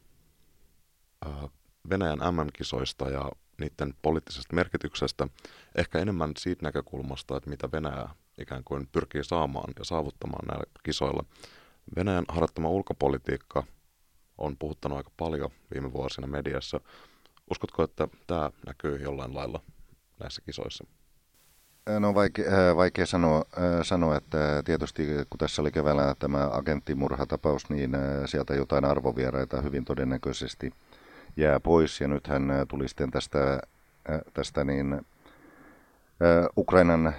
äh, 1.25 1.49
Venäjän 1.89 2.19
MM-kisoista 2.19 3.09
ja 3.09 3.31
niiden 3.59 3.93
poliittisesta 4.01 4.55
merkityksestä, 4.55 5.27
ehkä 5.75 5.99
enemmän 5.99 6.31
siitä 6.37 6.65
näkökulmasta, 6.65 7.37
että 7.37 7.49
mitä 7.49 7.71
Venäjä 7.71 8.09
ikään 8.37 8.63
kuin 8.63 8.87
pyrkii 8.91 9.23
saamaan 9.23 9.73
ja 9.79 9.85
saavuttamaan 9.85 10.47
näillä 10.47 10.65
kisoilla. 10.83 11.23
Venäjän 11.95 12.25
harjoittama 12.27 12.69
ulkopolitiikka 12.69 13.63
on 14.37 14.57
puhuttanut 14.57 14.97
aika 14.97 15.11
paljon 15.17 15.49
viime 15.73 15.93
vuosina 15.93 16.27
mediassa. 16.27 16.79
Uskotko, 17.51 17.83
että 17.83 18.07
tämä 18.27 18.49
näkyy 18.65 18.97
jollain 18.97 19.35
lailla 19.35 19.61
näissä 20.19 20.41
kisoissa? 20.41 20.85
No 21.99 22.13
vaikea, 22.13 22.75
vaikea 22.75 23.05
sanoa, 23.05 23.43
sanoa, 23.83 24.15
että 24.15 24.63
tietysti 24.65 25.07
kun 25.29 25.37
tässä 25.37 25.61
oli 25.61 25.71
keväällä 25.71 26.15
tämä 26.19 26.49
agenttimurhatapaus, 26.51 27.69
niin 27.69 27.91
sieltä 28.25 28.55
jotain 28.55 28.85
arvovieraita 28.85 29.61
hyvin 29.61 29.85
todennäköisesti 29.85 30.73
jää 31.37 31.59
pois. 31.59 32.01
Ja 32.01 32.07
nythän 32.07 32.51
tuli 32.67 32.87
sitten 32.87 33.11
tästä, 33.11 33.59
tästä 34.33 34.63
niin, 34.63 35.01
Ukrainan, 36.57 37.13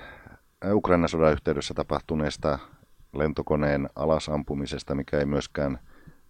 Ukrainan 0.72 1.08
sodan 1.08 1.32
yhteydessä 1.32 1.74
tapahtuneesta 1.74 2.58
lentokoneen 3.14 3.88
alasampumisesta, 3.96 4.94
mikä 4.94 5.18
ei 5.18 5.26
myöskään 5.26 5.78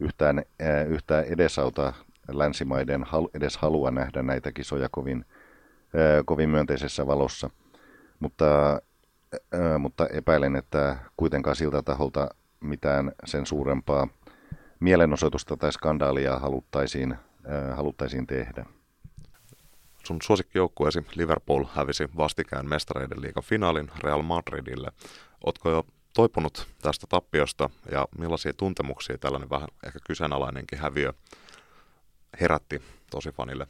yhtään, 0.00 0.43
yhtään 0.88 1.25
edesauta 1.25 1.93
länsimaiden 2.33 3.07
edes 3.35 3.57
halua 3.57 3.90
nähdä 3.90 4.23
näitä 4.23 4.52
kisoja 4.52 4.88
kovin, 4.90 5.25
kovin 6.25 6.50
myönteisessä 6.50 7.07
valossa. 7.07 7.50
Mutta, 8.21 8.81
mutta 9.78 10.07
epäilen, 10.07 10.57
että 10.57 10.97
kuitenkaan 11.17 11.57
siltä 11.57 11.83
taholta 11.83 12.28
mitään 12.61 13.12
sen 13.25 13.47
suurempaa 13.47 14.09
mielenosoitusta 14.81 15.57
tai 15.57 15.73
skandaalia 15.73 16.38
haluttaisiin, 16.38 17.17
haluttaisiin 17.75 18.26
tehdä. 18.26 18.64
Sun 20.05 20.19
suosikkijoukkueesi 20.23 21.07
Liverpool 21.14 21.64
hävisi 21.75 22.09
vastikään 22.17 22.69
mestareiden 22.69 23.21
liigan 23.21 23.43
finaalin 23.43 23.90
Real 24.02 24.23
Madridille. 24.23 24.93
Ootko 25.47 25.71
jo 25.71 25.87
toipunut 26.19 26.67
tästä 26.83 27.07
tappiosta 27.09 27.71
ja 27.93 28.09
millaisia 28.19 28.53
tuntemuksia 28.53 29.19
tällainen 29.19 29.51
vähän 29.51 29.69
ehkä 29.87 29.99
kyseenalainenkin 30.07 30.79
häviö 30.79 31.13
herätti 32.41 32.83
tosi 33.11 33.31
fanille? 33.31 33.67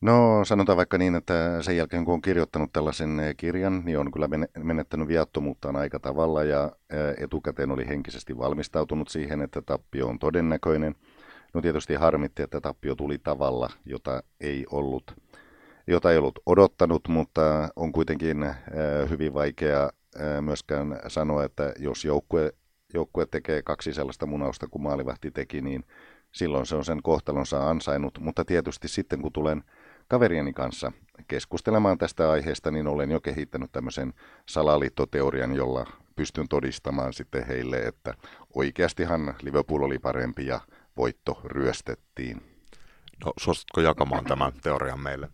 No 0.00 0.44
sanotaan 0.44 0.76
vaikka 0.76 0.98
niin, 0.98 1.14
että 1.14 1.62
sen 1.62 1.76
jälkeen 1.76 2.04
kun 2.04 2.14
on 2.14 2.22
kirjoittanut 2.22 2.72
tällaisen 2.72 3.20
eh, 3.20 3.36
kirjan, 3.36 3.82
niin 3.84 3.98
on 3.98 4.12
kyllä 4.12 4.28
menettänyt 4.58 5.08
viattomuuttaan 5.08 5.76
aika 5.76 5.98
tavalla 5.98 6.44
ja 6.44 6.72
eh, 6.90 7.24
etukäteen 7.24 7.70
oli 7.70 7.88
henkisesti 7.88 8.38
valmistautunut 8.38 9.08
siihen, 9.08 9.40
että 9.40 9.62
tappio 9.62 10.08
on 10.08 10.18
todennäköinen. 10.18 10.94
No 11.54 11.60
tietysti 11.60 11.94
harmitti, 11.94 12.42
että 12.42 12.60
tappio 12.60 12.94
tuli 12.94 13.18
tavalla, 13.18 13.70
jota 13.84 14.22
ei 14.40 14.66
ollut, 14.70 15.14
jota 15.86 16.12
ei 16.12 16.18
ollut 16.18 16.38
odottanut, 16.46 17.08
mutta 17.08 17.68
on 17.76 17.92
kuitenkin 17.92 18.42
eh, 18.42 18.54
hyvin 19.10 19.34
vaikea 19.34 19.90
myöskään 20.40 21.00
sanoa, 21.08 21.44
että 21.44 21.72
jos 21.78 22.04
joukkue, 22.04 22.52
joukkue 22.94 23.26
tekee 23.26 23.62
kaksi 23.62 23.92
sellaista 23.92 24.26
munausta 24.26 24.68
kuin 24.68 24.82
maalivahti 24.82 25.30
teki, 25.30 25.60
niin 25.60 25.84
silloin 26.32 26.66
se 26.66 26.76
on 26.76 26.84
sen 26.84 27.02
kohtalonsa 27.02 27.70
ansainnut. 27.70 28.18
Mutta 28.18 28.44
tietysti 28.44 28.88
sitten 28.88 29.22
kun 29.22 29.32
tulen 29.32 29.64
kaverieni 30.08 30.52
kanssa 30.52 30.92
keskustelemaan 31.28 31.98
tästä 31.98 32.30
aiheesta, 32.30 32.70
niin 32.70 32.86
olen 32.86 33.10
jo 33.10 33.20
kehittänyt 33.20 33.72
tämmöisen 33.72 34.14
salaliittoteorian, 34.46 35.54
jolla 35.54 35.86
pystyn 36.16 36.48
todistamaan 36.48 37.12
sitten 37.12 37.46
heille, 37.46 37.76
että 37.76 38.14
oikeastihan 38.54 39.34
Liverpool 39.42 39.82
oli 39.82 39.98
parempi 39.98 40.46
ja 40.46 40.60
voitto 40.96 41.40
ryöstettiin. 41.44 42.42
No, 43.24 43.32
suositko 43.40 43.80
jakamaan 43.80 44.24
tämän 44.24 44.52
teorian 44.62 45.00
meille? 45.00 45.28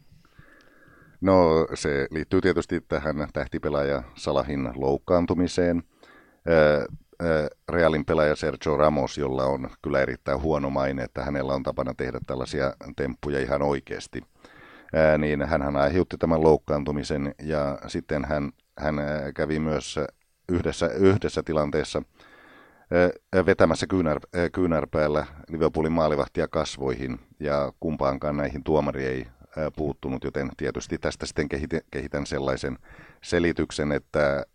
No 1.20 1.66
se 1.74 2.06
liittyy 2.10 2.40
tietysti 2.40 2.80
tähän 2.80 3.28
tähtipelaaja 3.32 4.02
Salahin 4.14 4.70
loukkaantumiseen. 4.74 5.82
Realin 7.68 8.04
pelaaja 8.04 8.36
Sergio 8.36 8.76
Ramos, 8.76 9.18
jolla 9.18 9.44
on 9.44 9.70
kyllä 9.82 10.00
erittäin 10.00 10.42
huono 10.42 10.70
maine, 10.70 11.02
että 11.02 11.24
hänellä 11.24 11.54
on 11.54 11.62
tapana 11.62 11.94
tehdä 11.94 12.20
tällaisia 12.26 12.72
temppuja 12.96 13.40
ihan 13.40 13.62
oikeasti. 13.62 14.22
Niin 15.18 15.42
hän 15.42 15.76
aiheutti 15.76 16.18
tämän 16.18 16.42
loukkaantumisen 16.42 17.34
ja 17.42 17.78
sitten 17.86 18.24
hän, 18.24 18.50
hän 18.78 19.00
kävi 19.34 19.58
myös 19.58 19.98
yhdessä, 20.48 20.86
yhdessä 20.86 21.42
tilanteessa 21.42 22.02
vetämässä 23.46 23.86
kyynär, 23.86 24.20
kyynärpäällä 24.52 25.26
Liverpoolin 25.48 25.92
maalivahtia 25.92 26.48
kasvoihin 26.48 27.18
ja 27.40 27.72
kumpaankaan 27.80 28.36
näihin 28.36 28.64
tuomari 28.64 29.06
ei 29.06 29.26
puuttunut, 29.76 30.24
joten 30.24 30.50
tietysti 30.56 30.98
tästä 30.98 31.26
sitten 31.26 31.48
kehitän 31.90 32.26
sellaisen 32.26 32.78
selityksen, 33.22 33.92
että, 33.92 34.46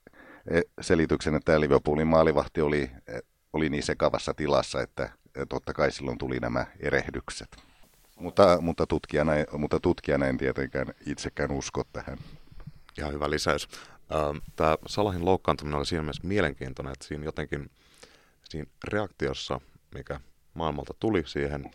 e, 0.52 0.62
selityksen, 0.82 1.36
että 1.36 1.60
Liverpoolin 1.60 2.08
maalivahti 2.08 2.62
oli, 2.62 2.92
e, 3.08 3.20
oli 3.54 3.70
niin 3.70 3.84
sekavassa 3.84 4.34
tilassa, 4.34 4.82
että 4.82 5.10
totta 5.50 5.74
kai 5.74 5.92
silloin 5.92 6.18
tuli 6.18 6.40
nämä 6.40 6.66
erehdykset. 6.80 7.48
Mutta, 8.16 8.62
mutta, 8.62 8.88
tutkijana, 8.88 9.32
mutta 9.58 9.80
tutkijana 9.80 10.26
en 10.26 10.38
tietenkään 10.38 10.88
itsekään 11.06 11.52
usko 11.52 11.84
tähän. 11.94 12.18
Ihan 12.98 13.14
hyvä 13.14 13.30
lisäys. 13.30 13.68
Tämä 14.56 14.78
Salahin 14.88 15.26
loukkaantuminen 15.26 15.78
oli 15.78 15.86
siinä 15.86 16.04
mielessä 16.04 16.28
mielenkiintoinen, 16.28 16.94
että 16.94 17.06
siinä 17.08 17.26
jotenkin 17.26 17.70
siinä 18.50 18.70
reaktiossa, 18.84 19.62
mikä 19.96 20.20
maailmalta 20.54 20.94
tuli 21.00 21.24
siihen, 21.26 21.72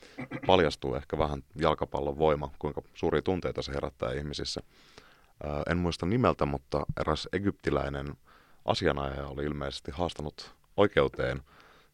paljastuu 0.47 0.95
ehkä 0.95 1.19
vähän 1.19 1.43
jalkapallon 1.57 2.19
voima, 2.19 2.51
kuinka 2.59 2.83
suuria 2.95 3.23
tunteita 3.23 3.63
se 3.63 3.73
herättää 3.73 4.13
ihmisissä. 4.13 4.61
En 5.71 5.79
muista 5.79 6.07
nimeltä, 6.07 6.47
mutta 6.47 6.87
eräs 7.01 7.29
egyptiläinen 7.33 8.15
asianajaja 8.65 9.27
oli 9.27 9.45
ilmeisesti 9.45 9.91
haastanut 9.91 10.55
oikeuteen 10.77 11.43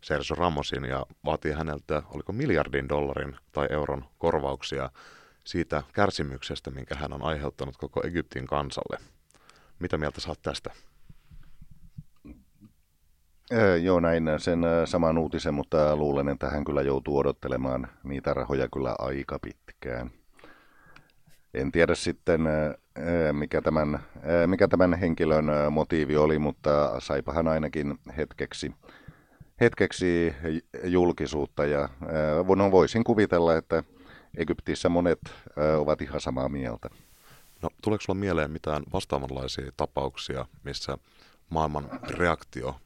Sergio 0.01 0.37
Ramosin 0.37 0.85
ja 0.85 1.07
vaatii 1.25 1.53
häneltä, 1.53 2.03
oliko 2.15 2.33
miljardin 2.33 2.89
dollarin 2.89 3.37
tai 3.53 3.67
euron 3.71 4.05
korvauksia 4.19 4.91
siitä 5.45 5.83
kärsimyksestä, 5.93 6.71
minkä 6.71 6.95
hän 6.95 7.13
on 7.13 7.23
aiheuttanut 7.23 7.77
koko 7.77 8.01
Egyptin 8.07 8.47
kansalle. 8.47 8.99
Mitä 9.79 9.99
mieltä 9.99 10.21
saat 10.21 10.43
tästä? 10.43 10.71
Joo, 13.83 14.01
näin 14.01 14.25
sen 14.39 14.63
saman 14.85 15.19
uutisen, 15.19 15.55
mutta 15.55 15.97
luulen, 15.97 16.29
että 16.29 16.51
hän 16.51 16.65
kyllä 16.65 16.83
joutuu 16.83 17.19
odottelemaan 17.19 17.89
niitä 18.05 18.35
rahoja 18.35 18.69
kyllä 18.73 18.95
aika 18.99 19.39
pitkään. 19.39 20.11
En 21.55 21.73
tiedä 21.73 21.95
sitten, 21.95 22.41
mikä 23.33 23.63
tämän, 23.63 23.99
mikä 24.47 24.69
tämän 24.69 24.95
henkilön 24.95 25.45
motiivi 25.71 26.17
oli, 26.17 26.39
mutta 26.39 27.01
saipa 27.01 27.33
hän 27.33 27.49
ainakin 27.49 27.99
hetkeksi, 28.17 28.73
hetkeksi 29.61 30.35
julkisuutta. 30.85 31.65
Ja 31.65 31.89
no, 32.57 32.71
voisin 32.71 33.05
kuvitella, 33.05 33.57
että 33.57 33.85
Egyptissä 34.37 34.89
monet 34.89 35.21
ovat 35.79 36.03
ihan 36.03 36.21
samaa 36.21 36.49
mieltä. 36.49 36.89
No, 37.63 37.69
tuleeko 37.83 38.03
sinulla 38.03 38.21
mieleen 38.21 38.51
mitään 38.51 38.83
vastaavanlaisia 38.93 39.73
tapauksia, 39.77 40.47
missä 40.65 40.99
maailman 41.51 41.91
reaktio 42.19 42.77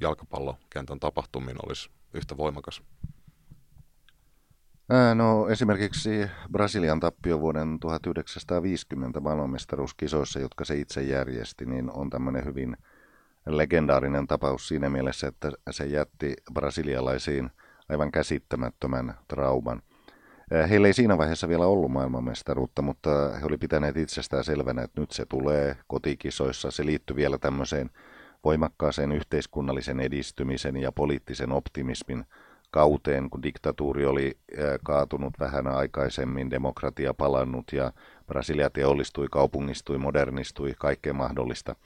jalkapallokentän 0.00 1.00
tapahtumiin 1.00 1.56
olisi 1.66 1.90
yhtä 2.14 2.36
voimakas? 2.36 2.82
No 5.14 5.48
esimerkiksi 5.48 6.30
Brasilian 6.52 7.00
tappio 7.00 7.40
vuoden 7.40 7.80
1950 7.80 9.20
maailmanmestaruuskisoissa, 9.20 10.40
jotka 10.40 10.64
se 10.64 10.76
itse 10.76 11.02
järjesti, 11.02 11.66
niin 11.66 11.90
on 11.90 12.10
tämmöinen 12.10 12.44
hyvin 12.44 12.76
legendaarinen 13.46 14.26
tapaus 14.26 14.68
siinä 14.68 14.90
mielessä, 14.90 15.26
että 15.26 15.52
se 15.70 15.86
jätti 15.86 16.36
brasilialaisiin 16.52 17.50
aivan 17.88 18.12
käsittämättömän 18.12 19.14
trauman. 19.28 19.82
Heillä 20.70 20.86
ei 20.86 20.92
siinä 20.92 21.18
vaiheessa 21.18 21.48
vielä 21.48 21.66
ollut 21.66 21.92
maailmanmestaruutta, 21.92 22.82
mutta 22.82 23.10
he 23.40 23.46
oli 23.46 23.58
pitäneet 23.58 23.96
itsestään 23.96 24.44
selvänä, 24.44 24.82
että 24.82 25.00
nyt 25.00 25.10
se 25.10 25.26
tulee 25.26 25.76
kotikisoissa. 25.86 26.70
Se 26.70 26.86
liittyy 26.86 27.16
vielä 27.16 27.38
tämmöiseen 27.38 27.90
voimakkaaseen 28.44 29.12
yhteiskunnallisen 29.12 30.00
edistymisen 30.00 30.76
ja 30.76 30.92
poliittisen 30.92 31.52
optimismin 31.52 32.24
kauteen, 32.70 33.30
kun 33.30 33.42
diktatuuri 33.42 34.06
oli 34.06 34.38
kaatunut 34.84 35.34
vähän 35.40 35.66
aikaisemmin, 35.66 36.50
demokratia 36.50 37.14
palannut 37.14 37.64
ja 37.72 37.92
Brasilia 38.26 38.70
teollistui, 38.70 39.26
kaupungistui, 39.30 39.98
modernistui, 39.98 40.74
kaikkea 40.78 41.12
mahdollista. 41.12 41.76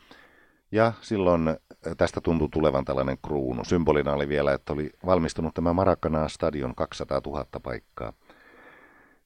Ja 0.73 0.93
silloin 1.01 1.57
tästä 1.97 2.21
tuntui 2.21 2.49
tulevan 2.53 2.85
tällainen 2.85 3.19
kruunu. 3.27 3.65
Symbolina 3.65 4.13
oli 4.13 4.29
vielä, 4.29 4.53
että 4.53 4.73
oli 4.73 4.91
valmistunut 5.07 5.55
tämä 5.55 5.73
Maracanã 5.73 6.29
stadion 6.29 6.75
200 6.75 7.21
000 7.27 7.47
paikkaa. 7.63 8.13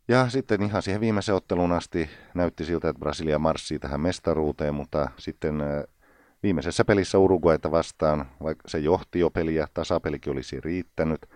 Ja 0.09 0.29
sitten 0.29 0.63
ihan 0.63 0.83
siihen 0.83 1.01
viimeiseen 1.01 1.37
otteluun 1.37 1.73
asti 1.73 2.11
näytti 2.35 2.65
siltä, 2.65 2.89
että 2.89 3.01
Brasilia 3.01 3.39
marssii 3.39 3.79
tähän 3.79 4.01
mestaruuteen, 4.01 4.75
mutta 4.75 5.11
sitten 5.17 5.63
viimeisessä 6.43 6.85
pelissä 6.85 7.19
Uruguayta 7.19 7.71
vastaan, 7.71 8.27
vaikka 8.43 8.69
se 8.69 8.79
johti 8.79 9.19
jo 9.19 9.31
peliä, 9.31 9.67
tasapelikin 9.75 10.33
olisi 10.33 10.61
riittänyt, 10.61 11.27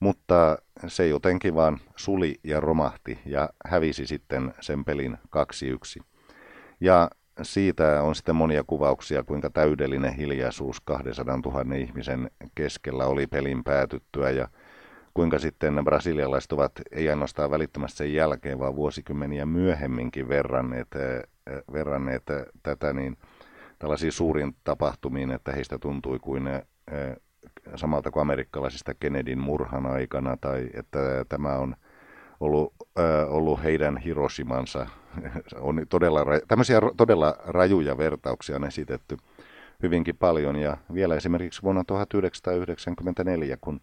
mutta 0.00 0.58
se 0.86 1.08
jotenkin 1.08 1.54
vaan 1.54 1.78
suli 1.96 2.34
ja 2.44 2.60
romahti 2.60 3.18
ja 3.26 3.48
hävisi 3.66 4.06
sitten 4.06 4.54
sen 4.60 4.84
pelin 4.84 5.18
2-1. 6.00 6.02
Ja 6.80 7.10
siitä 7.42 8.02
on 8.02 8.14
sitten 8.14 8.36
monia 8.36 8.64
kuvauksia, 8.66 9.22
kuinka 9.22 9.50
täydellinen 9.50 10.12
hiljaisuus 10.12 10.80
200 10.80 11.36
000 11.36 11.74
ihmisen 11.74 12.30
keskellä 12.54 13.06
oli 13.06 13.26
pelin 13.26 13.64
päätyttyä 13.64 14.30
ja 14.30 14.48
kuinka 15.14 15.38
sitten 15.38 15.80
brasilialaiset 15.84 16.52
ovat 16.52 16.72
ei 16.92 17.08
ainoastaan 17.08 17.50
välittömästi 17.50 17.96
sen 17.96 18.14
jälkeen, 18.14 18.58
vaan 18.58 18.76
vuosikymmeniä 18.76 19.46
myöhemminkin 19.46 20.28
verranneet, 20.28 20.88
verranneet 21.72 22.22
tätä 22.62 22.92
niin 22.92 23.16
tällaisiin 23.82 24.12
suuriin 24.12 24.56
tapahtumiin, 24.64 25.30
että 25.30 25.52
heistä 25.52 25.78
tuntui 25.78 26.18
kuin 26.18 26.42
samalta 27.76 28.10
kuin 28.10 28.20
amerikkalaisista 28.20 28.94
Kennedyn 28.94 29.38
murhan 29.38 29.86
aikana, 29.86 30.36
tai 30.40 30.70
että 30.74 31.24
tämä 31.28 31.58
on 31.58 31.76
ollut, 32.40 32.74
ollut 33.28 33.62
heidän 33.62 33.96
Hiroshimansa. 33.96 34.86
on 35.60 35.86
todella, 35.88 36.20
tämmöisiä 36.48 36.80
todella 36.96 37.36
rajuja 37.44 37.98
vertauksia 37.98 38.56
on 38.56 38.64
esitetty 38.64 39.16
hyvinkin 39.82 40.16
paljon, 40.16 40.56
ja 40.56 40.76
vielä 40.94 41.16
esimerkiksi 41.16 41.62
vuonna 41.62 41.84
1994, 41.84 43.56
kun 43.60 43.80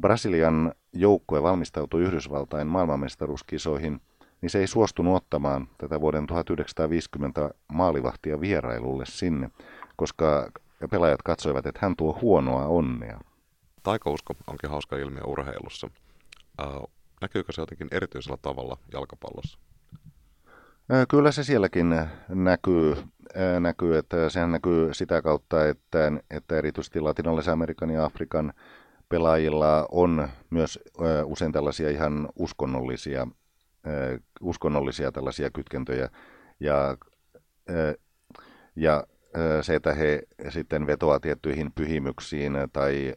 Brasilian 0.00 0.72
joukkue 0.92 1.42
valmistautui 1.42 2.02
Yhdysvaltain 2.02 2.66
maailmanmestaruuskisoihin, 2.66 4.00
niin 4.40 4.50
se 4.50 4.58
ei 4.58 4.66
suostunut 4.66 5.16
ottamaan 5.16 5.68
tätä 5.78 6.00
vuoden 6.00 6.26
1950 6.26 7.50
maalivahtia 7.72 8.40
vierailulle 8.40 9.04
sinne, 9.06 9.50
koska 9.96 10.50
pelaajat 10.90 11.22
katsoivat, 11.22 11.66
että 11.66 11.80
hän 11.82 11.96
tuo 11.96 12.18
huonoa 12.22 12.66
onnea. 12.66 13.20
Taikausko 13.82 14.34
onkin 14.46 14.70
hauska 14.70 14.96
ilmiö 14.96 15.24
urheilussa. 15.24 15.90
Äh, 16.60 16.66
näkyykö 17.20 17.52
se 17.52 17.62
jotenkin 17.62 17.88
erityisellä 17.90 18.36
tavalla 18.42 18.78
jalkapallossa? 18.92 19.58
Kyllä 21.08 21.32
se 21.32 21.44
sielläkin 21.44 21.94
näkyy, 22.28 22.96
näkyy 23.60 23.98
että 23.98 24.30
sehän 24.30 24.52
näkyy 24.52 24.94
sitä 24.94 25.22
kautta, 25.22 25.68
että, 25.68 26.12
että 26.30 26.58
erityisesti 26.58 27.00
latinalaisen 27.00 27.52
Amerikan 27.52 27.90
ja 27.90 28.04
Afrikan 28.04 28.52
pelaajilla 29.08 29.86
on 29.90 30.28
myös 30.50 30.78
usein 31.24 31.52
tällaisia 31.52 31.90
ihan 31.90 32.28
uskonnollisia, 32.36 33.26
uskonnollisia 34.40 35.12
tällaisia 35.12 35.50
kytkentöjä. 35.50 36.08
Ja, 36.60 36.96
ja 38.76 39.04
se, 39.62 39.74
että 39.74 39.94
he 39.94 40.22
sitten 40.48 40.86
vetoaa 40.86 41.20
tiettyihin 41.20 41.72
pyhimyksiin 41.72 42.52
tai, 42.72 43.14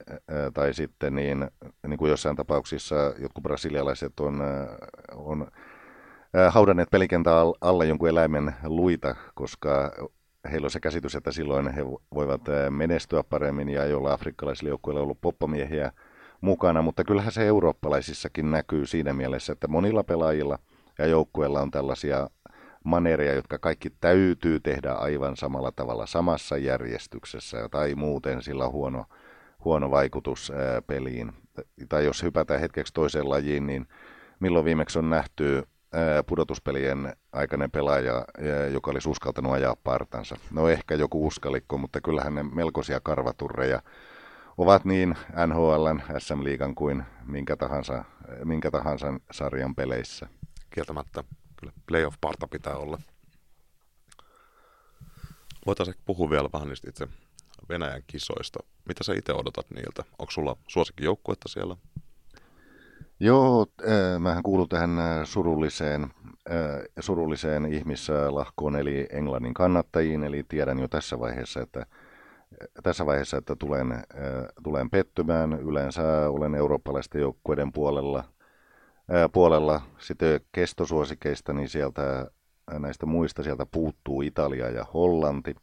tai 0.54 0.74
sitten 0.74 1.16
niin, 1.16 1.48
niin 1.88 1.98
kuin 1.98 2.10
jossain 2.10 2.36
tapauksissa 2.36 2.96
jotkut 3.18 3.44
brasilialaiset 3.44 4.20
on, 4.20 4.42
on 5.16 5.48
haudanneet 6.50 6.90
pelikentän 6.92 7.34
alla 7.62 7.86
jonkun 7.86 8.10
eläimen 8.10 8.56
luita, 8.64 9.16
koska 9.34 9.92
heillä 10.52 10.66
on 10.66 10.72
se 10.72 10.80
käsitys, 10.80 11.16
että 11.16 11.32
silloin 11.32 11.74
he 11.74 11.86
voivat 12.16 12.42
menestyä 12.70 13.24
paremmin 13.24 13.70
ja 13.70 13.86
joilla 13.86 14.14
afrikkalaisilla 14.14 14.70
joukkueilla 14.70 15.00
on 15.00 15.04
ollut 15.04 15.22
poppamiehiä 15.22 15.92
mukana, 16.42 16.82
mutta 16.82 17.04
kyllähän 17.04 17.32
se 17.32 17.48
eurooppalaisissakin 17.48 18.52
näkyy 18.52 18.86
siinä 18.86 19.14
mielessä, 19.14 19.54
että 19.54 19.68
monilla 19.68 20.04
pelaajilla 20.04 20.60
ja 21.00 21.06
joukkueilla 21.06 21.62
on 21.62 21.72
tällaisia 21.72 22.30
manereja, 22.84 23.34
jotka 23.34 23.58
kaikki 23.58 23.90
täytyy 23.90 24.60
tehdä 24.60 24.92
aivan 24.92 25.38
samalla 25.38 25.72
tavalla 25.72 26.06
samassa 26.06 26.58
järjestyksessä 26.58 27.70
tai 27.70 27.96
muuten 27.96 28.42
sillä 28.42 28.66
on 28.66 28.72
huono, 28.72 29.06
huono 29.66 29.92
vaikutus 29.92 30.52
peliin. 30.88 31.34
Tai 31.90 32.06
jos 32.06 32.24
hypätään 32.24 32.60
hetkeksi 32.60 32.94
toiseen 32.94 33.30
lajiin, 33.30 33.68
niin 33.68 33.88
milloin 34.40 34.66
viimeksi 34.66 35.00
on 35.00 35.10
nähty 35.10 35.64
pudotuspelien 36.28 37.16
aikainen 37.32 37.72
pelaaja, 37.72 38.26
joka 38.74 38.92
olisi 38.92 39.10
uskaltanut 39.10 39.54
ajaa 39.54 39.76
partansa. 39.84 40.36
No 40.52 40.70
ehkä 40.70 40.96
joku 40.96 41.28
uskalikko, 41.28 41.78
mutta 41.78 42.02
kyllähän 42.02 42.36
ne 42.36 42.44
melkoisia 42.44 43.00
karvaturreja 43.04 43.82
ovat 44.58 44.86
niin 44.86 45.16
NHLn, 45.48 46.02
SM-liigan 46.20 46.76
kuin 46.76 47.04
minkä 47.26 47.56
tahansa, 47.56 48.04
minkä 48.44 48.72
tahansa 48.72 49.14
sarjan 49.32 49.76
peleissä. 49.76 50.28
Kieltämättä 50.70 51.24
kyllä 51.60 51.74
playoff-parta 51.88 52.48
pitää 52.48 52.76
olla. 52.76 52.98
Voitaisiin 55.66 55.98
puhua 56.06 56.30
vielä 56.30 56.50
vähän 56.54 56.68
niistä 56.68 56.90
itse 56.90 57.08
Venäjän 57.70 58.04
kisoista. 58.08 58.60
Mitä 58.88 59.04
sä 59.04 59.14
itse 59.14 59.34
odotat 59.34 59.66
niiltä? 59.72 60.04
Onko 60.20 60.32
sulla 60.32 60.58
suosikkijoukkuetta 60.68 61.50
siellä? 61.50 61.76
Joo, 63.20 63.68
äh, 63.82 64.20
mähän 64.20 64.44
kuulun 64.44 64.70
tähän 64.70 65.00
äh, 65.00 65.26
surulliseen, 65.26 66.04
äh, 66.04 66.82
surulliseen 67.00 67.74
ihmislahkoon, 67.74 68.76
eli 68.76 69.08
Englannin 69.12 69.54
kannattajiin, 69.54 70.24
eli 70.24 70.44
tiedän 70.48 70.80
jo 70.80 70.88
tässä 70.88 71.20
vaiheessa, 71.20 71.62
että 71.62 71.86
tässä 72.84 73.06
vaiheessa, 73.06 73.38
että 73.38 73.56
tulen, 73.56 74.04
tulen 74.64 74.90
pettymään. 74.90 75.54
Yleensä 75.54 76.30
olen 76.30 76.56
eurooppalaisten 76.56 77.22
joukkueiden 77.22 77.72
puolella. 77.72 78.24
puolella. 79.34 79.82
Sitten 79.98 80.42
kestosuosikeista, 80.52 81.54
niin 81.54 81.70
sieltä 81.70 82.32
näistä 82.80 83.06
muista 83.06 83.44
sieltä 83.44 83.66
puuttuu 83.66 84.22
Italia 84.22 84.70
ja 84.70 84.86
Hollanti. 84.94 85.56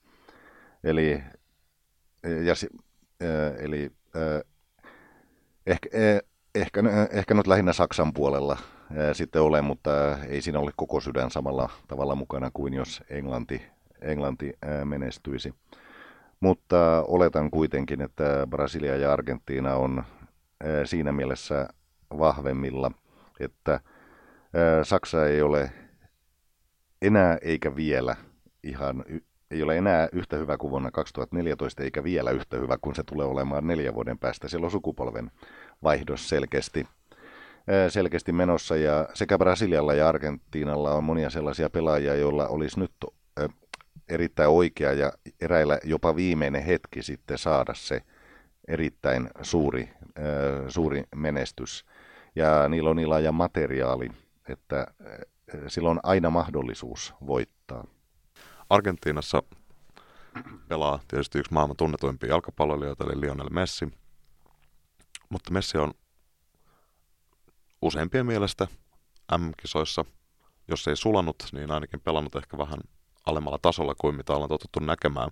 Eli, 0.84 1.22
ja, 2.22 2.54
eli 3.58 3.90
ehkä, 5.66 5.88
ehkä, 6.54 6.82
ehkä 7.10 7.34
nyt 7.34 7.46
lähinnä 7.46 7.72
Saksan 7.72 8.12
puolella 8.12 8.58
sitten 9.12 9.42
ole, 9.42 9.62
mutta 9.62 10.18
ei 10.28 10.42
siinä 10.42 10.58
ole 10.58 10.70
koko 10.76 11.00
sydän 11.00 11.30
samalla 11.30 11.70
tavalla 11.88 12.14
mukana 12.14 12.50
kuin 12.54 12.74
jos 12.74 13.02
Englanti, 13.10 13.62
Englanti 14.00 14.52
menestyisi. 14.84 15.54
Mutta 16.40 17.04
oletan 17.08 17.50
kuitenkin, 17.50 18.00
että 18.00 18.46
Brasilia 18.50 18.96
ja 18.96 19.12
Argentiina 19.12 19.74
on 19.74 20.04
siinä 20.84 21.12
mielessä 21.12 21.68
vahvemmilla, 22.18 22.90
että 23.40 23.80
Saksa 24.82 25.26
ei 25.26 25.42
ole 25.42 25.72
enää 27.02 27.38
eikä 27.42 27.76
vielä 27.76 28.16
ihan 28.62 29.04
ei 29.50 29.62
ole 29.62 29.78
enää 29.78 30.08
yhtä 30.12 30.36
hyvä 30.36 30.56
kuin 30.56 30.70
vuonna 30.70 30.90
2014, 30.90 31.82
eikä 31.82 32.04
vielä 32.04 32.30
yhtä 32.30 32.56
hyvä 32.56 32.78
kuin 32.80 32.94
se 32.94 33.02
tulee 33.02 33.26
olemaan 33.26 33.66
neljän 33.66 33.94
vuoden 33.94 34.18
päästä. 34.18 34.48
Siellä 34.48 34.64
on 34.64 34.70
sukupolven 34.70 35.30
vaihdos 35.82 36.28
selkeästi, 36.28 36.86
selkeästi 37.88 38.32
menossa, 38.32 38.76
ja 38.76 39.08
sekä 39.14 39.38
Brasilialla 39.38 39.94
ja 39.94 40.08
Argentiinalla 40.08 40.92
on 40.92 41.04
monia 41.04 41.30
sellaisia 41.30 41.70
pelaajia, 41.70 42.14
joilla 42.14 42.48
olisi 42.48 42.80
nyt 42.80 42.92
erittäin 44.08 44.50
oikea 44.50 44.92
ja 44.92 45.12
eräillä 45.40 45.78
jopa 45.84 46.16
viimeinen 46.16 46.62
hetki 46.62 47.02
sitten 47.02 47.38
saada 47.38 47.74
se 47.74 48.02
erittäin 48.68 49.30
suuri, 49.42 49.90
suuri 50.68 51.04
menestys. 51.14 51.84
Ja 52.36 52.68
niillä 52.68 52.90
on 52.90 52.98
ila 52.98 53.20
ja 53.20 53.32
materiaali, 53.32 54.10
että 54.48 54.86
sillä 55.68 55.90
on 55.90 56.00
aina 56.02 56.30
mahdollisuus 56.30 57.14
voittaa. 57.26 57.84
Argentiinassa 58.70 59.42
pelaa 60.68 61.00
tietysti 61.08 61.38
yksi 61.38 61.52
maailman 61.52 61.76
tunnetuimpia 61.76 62.28
jalkapalloilijoita, 62.30 63.04
eli 63.04 63.20
Lionel 63.20 63.48
Messi. 63.50 63.88
Mutta 65.28 65.52
Messi 65.52 65.78
on 65.78 65.94
useimpien 67.82 68.26
mielestä 68.26 68.66
M-kisoissa, 69.38 70.04
jos 70.68 70.88
ei 70.88 70.96
sulanut, 70.96 71.36
niin 71.52 71.70
ainakin 71.70 72.00
pelannut 72.00 72.36
ehkä 72.36 72.58
vähän 72.58 72.78
alemmalla 73.28 73.58
tasolla 73.62 73.94
kuin 74.00 74.16
mitä 74.16 74.32
ollaan 74.32 74.48
totuttu 74.48 74.80
näkemään. 74.80 75.30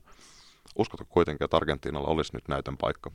Uskotko 0.78 1.06
kuitenkin, 1.08 1.44
että 1.44 1.56
Argentiinalla 1.56 2.08
olisi 2.08 2.36
nyt 2.36 2.48
näytön 2.48 2.76
paikka? 2.76 3.10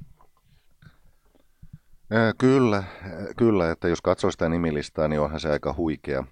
Kyllä, 2.38 2.84
kyllä, 3.38 3.72
että 3.72 3.88
jos 3.88 4.02
katsoo 4.02 4.32
sitä 4.32 4.50
nimilistaa, 4.50 5.08
niin 5.08 5.22
onhan 5.22 5.39
se 5.39 5.50
aika 5.50 5.74
huikea. 5.78 6.24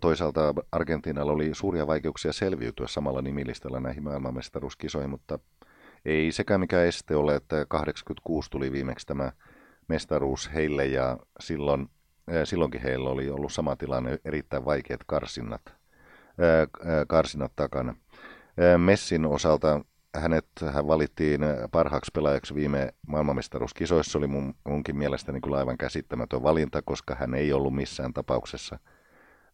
Toisaalta 0.00 0.54
Argentiinalla 0.72 1.32
oli 1.32 1.50
suuria 1.54 1.86
vaikeuksia 1.86 2.32
selviytyä 2.32 2.86
samalla 2.86 3.22
nimilistalla 3.22 3.80
näihin 3.80 4.02
maailmanmestaruuskisoihin, 4.02 5.10
mutta 5.10 5.38
ei 6.04 6.32
sekään 6.32 6.60
mikä 6.60 6.82
este 6.84 7.16
ole, 7.16 7.34
että 7.34 7.66
86 7.68 8.50
tuli 8.50 8.72
viimeksi 8.72 9.06
tämä 9.06 9.32
mestaruus 9.88 10.50
heille 10.54 10.86
ja 10.86 11.18
silloin, 11.40 11.88
silloinkin 12.44 12.82
heillä 12.82 13.10
oli 13.10 13.30
ollut 13.30 13.52
sama 13.52 13.76
tilanne, 13.76 14.18
erittäin 14.24 14.64
vaikeat 14.64 15.00
karsinnat, 15.06 15.62
karsinnat 17.08 17.52
takana. 17.56 17.94
Messin 18.78 19.26
osalta 19.26 19.80
hänet 20.14 20.46
hän 20.72 20.86
valittiin 20.86 21.40
parhaaksi 21.70 22.10
pelaajaksi 22.14 22.54
viime 22.54 22.94
maailmanmestaruuskisoissa. 23.06 24.12
Se 24.12 24.18
oli 24.18 24.26
mun, 24.26 24.54
munkin 24.64 24.96
mielestäni 24.96 25.40
kyllä 25.40 25.56
aivan 25.56 25.78
käsittämätön 25.78 26.42
valinta, 26.42 26.82
koska 26.82 27.14
hän 27.14 27.34
ei 27.34 27.52
ollut 27.52 27.74
missään 27.74 28.12
tapauksessa 28.12 28.78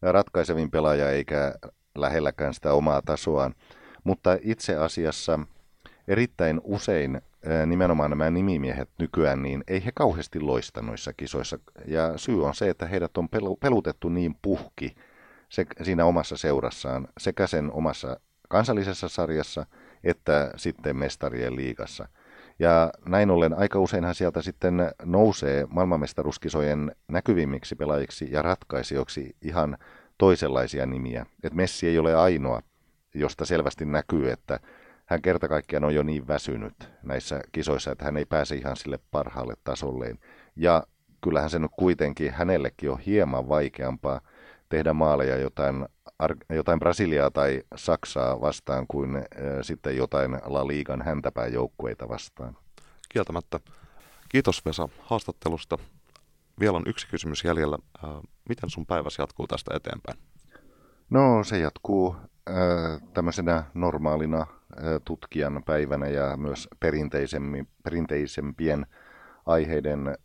ratkaisevin 0.01 0.71
pelaaja 0.71 1.11
eikä 1.11 1.55
lähelläkään 1.95 2.53
sitä 2.53 2.73
omaa 2.73 3.01
tasoaan. 3.01 3.55
Mutta 4.03 4.37
itse 4.41 4.75
asiassa 4.75 5.39
erittäin 6.07 6.61
usein 6.63 7.21
nimenomaan 7.65 8.09
nämä 8.09 8.29
nimimiehet 8.29 8.89
nykyään, 8.99 9.43
niin 9.43 9.63
ei 9.67 9.85
he 9.85 9.91
kauheasti 9.95 10.39
loista 10.39 10.81
noissa 10.81 11.13
kisoissa. 11.13 11.59
Ja 11.87 12.17
syy 12.17 12.45
on 12.45 12.55
se, 12.55 12.69
että 12.69 12.85
heidät 12.85 13.17
on 13.17 13.29
pelutettu 13.59 14.09
niin 14.09 14.35
puhki 14.41 14.95
se, 15.49 15.65
siinä 15.81 16.05
omassa 16.05 16.37
seurassaan, 16.37 17.07
sekä 17.17 17.47
sen 17.47 17.71
omassa 17.71 18.19
kansallisessa 18.49 19.09
sarjassa– 19.09 19.65
että 20.03 20.51
sitten 20.55 20.95
mestarien 20.95 21.55
liigassa. 21.55 22.07
Ja 22.59 22.91
näin 23.05 23.31
ollen 23.31 23.53
aika 23.53 23.79
useinhan 23.79 24.15
sieltä 24.15 24.41
sitten 24.41 24.91
nousee 25.03 25.67
maailmanmestaruuskisojen 25.69 26.95
näkyvimmiksi 27.07 27.75
pelaajiksi 27.75 28.27
ja 28.31 28.41
ratkaisijoiksi 28.41 29.35
ihan 29.41 29.77
toisenlaisia 30.17 30.85
nimiä. 30.85 31.25
Et 31.43 31.53
Messi 31.53 31.87
ei 31.87 31.99
ole 31.99 32.15
ainoa, 32.15 32.61
josta 33.13 33.45
selvästi 33.45 33.85
näkyy, 33.85 34.31
että 34.31 34.59
hän 35.05 35.21
kerta 35.21 35.47
kaikkiaan 35.47 35.83
on 35.83 35.95
jo 35.95 36.03
niin 36.03 36.27
väsynyt 36.27 36.89
näissä 37.03 37.41
kisoissa, 37.51 37.91
että 37.91 38.05
hän 38.05 38.17
ei 38.17 38.25
pääse 38.25 38.55
ihan 38.55 38.75
sille 38.75 38.99
parhaalle 39.11 39.53
tasolleen. 39.63 40.19
Ja 40.55 40.83
kyllähän 41.23 41.49
se 41.49 41.59
nyt 41.59 41.71
kuitenkin 41.77 42.31
hänellekin 42.31 42.91
on 42.91 42.99
hieman 42.99 43.49
vaikeampaa 43.49 44.21
tehdä 44.69 44.93
maaleja 44.93 45.37
jotain 45.37 45.85
jotain 46.49 46.79
Brasiliaa 46.79 47.31
tai 47.31 47.63
Saksaa 47.75 48.41
vastaan 48.41 48.87
kuin 48.87 49.15
äh, 49.15 49.23
sitten 49.61 49.97
jotain 49.97 50.39
La 50.45 50.67
Ligan 50.67 51.01
häntäpään 51.01 51.53
joukkueita 51.53 52.09
vastaan. 52.09 52.57
Kieltämättä. 53.09 53.59
Kiitos 54.29 54.65
Vesa 54.65 54.89
haastattelusta. 55.01 55.77
Vielä 56.59 56.77
on 56.77 56.83
yksi 56.85 57.07
kysymys 57.07 57.43
jäljellä. 57.43 57.77
Äh, 58.03 58.09
miten 58.49 58.69
sun 58.69 58.85
päiväsi 58.85 59.21
jatkuu 59.21 59.47
tästä 59.47 59.75
eteenpäin? 59.75 60.17
No 61.09 61.43
se 61.43 61.59
jatkuu 61.59 62.15
äh, 62.49 62.55
tämmöisenä 63.13 63.63
normaalina 63.73 64.47
tutkijan 65.05 65.63
päivänä 65.65 66.07
ja 66.07 66.37
myös 66.37 66.67
perinteisempien 67.83 68.85
aiheiden, 69.45 70.17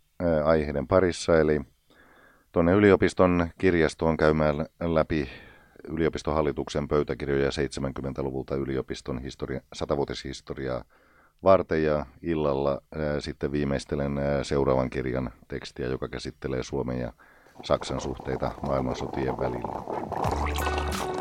aiheiden 0.45 0.87
parissa. 0.87 1.41
Eli 1.41 1.61
tuonne 2.55 2.73
yliopiston 2.73 3.49
kirjastoon 3.59 4.17
käymään 4.17 4.67
läpi 4.81 5.29
yliopistohallituksen 5.89 6.89
pöytäkirjoja 6.89 7.51
70-luvulta 7.51 8.57
yliopiston 8.57 9.19
historia, 9.19 9.61
satavuotishistoriaa 9.73 10.85
varten 11.43 11.83
ja 11.85 12.07
illalla 12.23 12.81
ää, 12.95 13.21
sitten 13.21 13.53
viimeistelen 13.53 14.19
ää, 14.19 14.45
seuraavan 14.45 14.91
kirjan 14.91 15.31
tekstiä, 15.49 15.87
joka 15.87 16.09
käsittelee 16.09 16.63
Suomen 16.63 17.01
ja 17.01 17.13
Saksan 17.63 18.01
suhteita 18.01 18.51
maailmansotien 18.63 19.39
välillä. 19.39 21.14